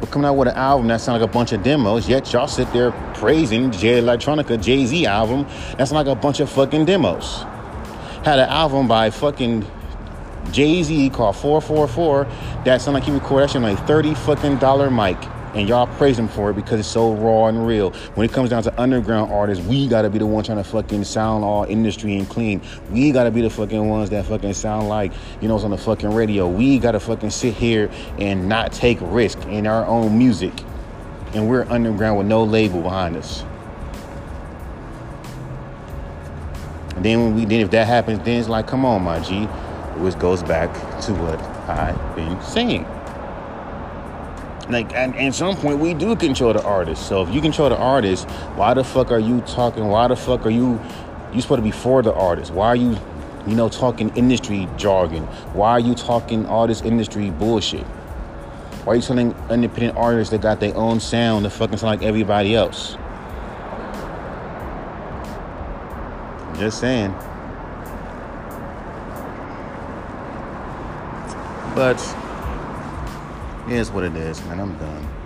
We're 0.00 0.10
coming 0.10 0.26
out 0.26 0.34
with 0.34 0.48
an 0.48 0.56
album 0.56 0.88
that 0.88 1.00
sounds 1.00 1.20
like 1.20 1.30
a 1.30 1.32
bunch 1.32 1.52
of 1.52 1.62
demos, 1.62 2.08
yet 2.08 2.32
y'all 2.32 2.48
sit 2.48 2.72
there 2.72 2.92
praising 3.14 3.70
Jay 3.70 4.00
Electronica, 4.00 4.62
Jay 4.62 4.84
Z 4.86 5.06
album 5.06 5.46
that's 5.76 5.92
like 5.92 6.06
a 6.06 6.14
bunch 6.14 6.40
of 6.40 6.50
fucking 6.50 6.84
demos. 6.84 7.42
Had 8.24 8.38
an 8.38 8.48
album 8.48 8.88
by 8.88 9.10
fucking 9.10 9.66
Jay 10.52 10.82
Z 10.82 11.10
called 11.10 11.36
444 11.36 12.26
that 12.64 12.80
sound 12.80 12.94
like 12.94 13.04
he 13.04 13.10
recorded 13.10 13.48
that 13.48 13.52
shit 13.52 13.62
on 13.62 13.70
a 13.70 13.76
30 13.86 14.14
fucking 14.14 14.56
dollar 14.56 14.90
mic. 14.90 15.18
And 15.54 15.68
y'all 15.68 15.86
praise 15.86 16.18
him 16.18 16.26
for 16.26 16.50
it 16.50 16.54
because 16.54 16.80
it's 16.80 16.88
so 16.88 17.14
raw 17.14 17.46
and 17.46 17.64
real. 17.64 17.92
When 18.14 18.28
it 18.28 18.32
comes 18.32 18.50
down 18.50 18.64
to 18.64 18.80
underground 18.80 19.30
artists, 19.30 19.64
we 19.64 19.86
gotta 19.86 20.10
be 20.10 20.18
the 20.18 20.26
one 20.26 20.42
trying 20.42 20.58
to 20.58 20.64
fucking 20.64 21.04
sound 21.04 21.44
all 21.44 21.62
industry 21.64 22.16
and 22.16 22.28
clean. 22.28 22.60
We 22.90 23.12
gotta 23.12 23.30
be 23.30 23.40
the 23.40 23.50
fucking 23.50 23.88
ones 23.88 24.10
that 24.10 24.26
fucking 24.26 24.54
sound 24.54 24.88
like, 24.88 25.12
you 25.40 25.46
know, 25.46 25.54
it's 25.54 25.64
on 25.64 25.70
the 25.70 25.78
fucking 25.78 26.12
radio. 26.12 26.48
We 26.48 26.80
gotta 26.80 26.98
fucking 26.98 27.30
sit 27.30 27.54
here 27.54 27.88
and 28.18 28.48
not 28.48 28.72
take 28.72 28.98
risk 29.00 29.38
in 29.46 29.68
our 29.68 29.86
own 29.86 30.18
music. 30.18 30.52
And 31.34 31.48
we're 31.48 31.66
underground 31.70 32.18
with 32.18 32.26
no 32.26 32.42
label 32.42 32.82
behind 32.82 33.16
us. 33.16 33.44
And 36.96 37.04
then 37.04 37.20
when 37.20 37.34
we 37.36 37.44
then 37.44 37.60
if 37.60 37.70
that 37.70 37.86
happens, 37.86 38.18
then 38.24 38.40
it's 38.40 38.48
like, 38.48 38.66
come 38.66 38.84
on, 38.84 39.02
my 39.02 39.20
G 39.20 39.48
which 39.98 40.18
goes 40.18 40.42
back 40.42 40.72
to 41.02 41.14
what 41.14 41.40
I've 41.68 42.16
been 42.16 42.40
saying. 42.42 42.84
Like, 44.68 44.94
and, 44.94 45.14
at 45.16 45.34
some 45.34 45.56
point, 45.56 45.78
we 45.78 45.92
do 45.92 46.16
control 46.16 46.52
the 46.52 46.62
artist. 46.62 47.06
So 47.06 47.22
if 47.22 47.34
you 47.34 47.40
control 47.40 47.68
the 47.68 47.76
artist, 47.76 48.28
why 48.56 48.72
the 48.74 48.82
fuck 48.82 49.10
are 49.10 49.18
you 49.18 49.40
talking? 49.42 49.86
Why 49.88 50.08
the 50.08 50.16
fuck 50.16 50.46
are 50.46 50.50
you? 50.50 50.80
You 51.32 51.40
supposed 51.40 51.58
to 51.58 51.62
be 51.62 51.70
for 51.70 52.02
the 52.02 52.14
artist. 52.14 52.52
Why 52.52 52.68
are 52.68 52.76
you, 52.76 52.96
you 53.46 53.54
know, 53.54 53.68
talking 53.68 54.10
industry 54.16 54.68
jargon? 54.76 55.24
Why 55.52 55.72
are 55.72 55.80
you 55.80 55.94
talking 55.94 56.46
all 56.46 56.66
this 56.66 56.80
industry 56.80 57.30
bullshit? 57.30 57.84
Why 58.84 58.92
are 58.92 58.96
you 58.96 59.02
telling 59.02 59.34
independent 59.50 59.96
artists 59.98 60.30
that 60.30 60.40
got 60.40 60.60
their 60.60 60.76
own 60.76 61.00
sound 61.00 61.44
to 61.44 61.50
fucking 61.50 61.78
sound 61.78 62.00
like 62.00 62.06
everybody 62.06 62.54
else? 62.54 62.96
I'm 66.54 66.58
just 66.58 66.80
saying. 66.80 67.14
But 71.74 71.98
it 73.68 73.72
is 73.72 73.90
what 73.90 74.04
it 74.04 74.14
is, 74.14 74.44
man. 74.44 74.60
I'm 74.60 74.78
done. 74.78 75.23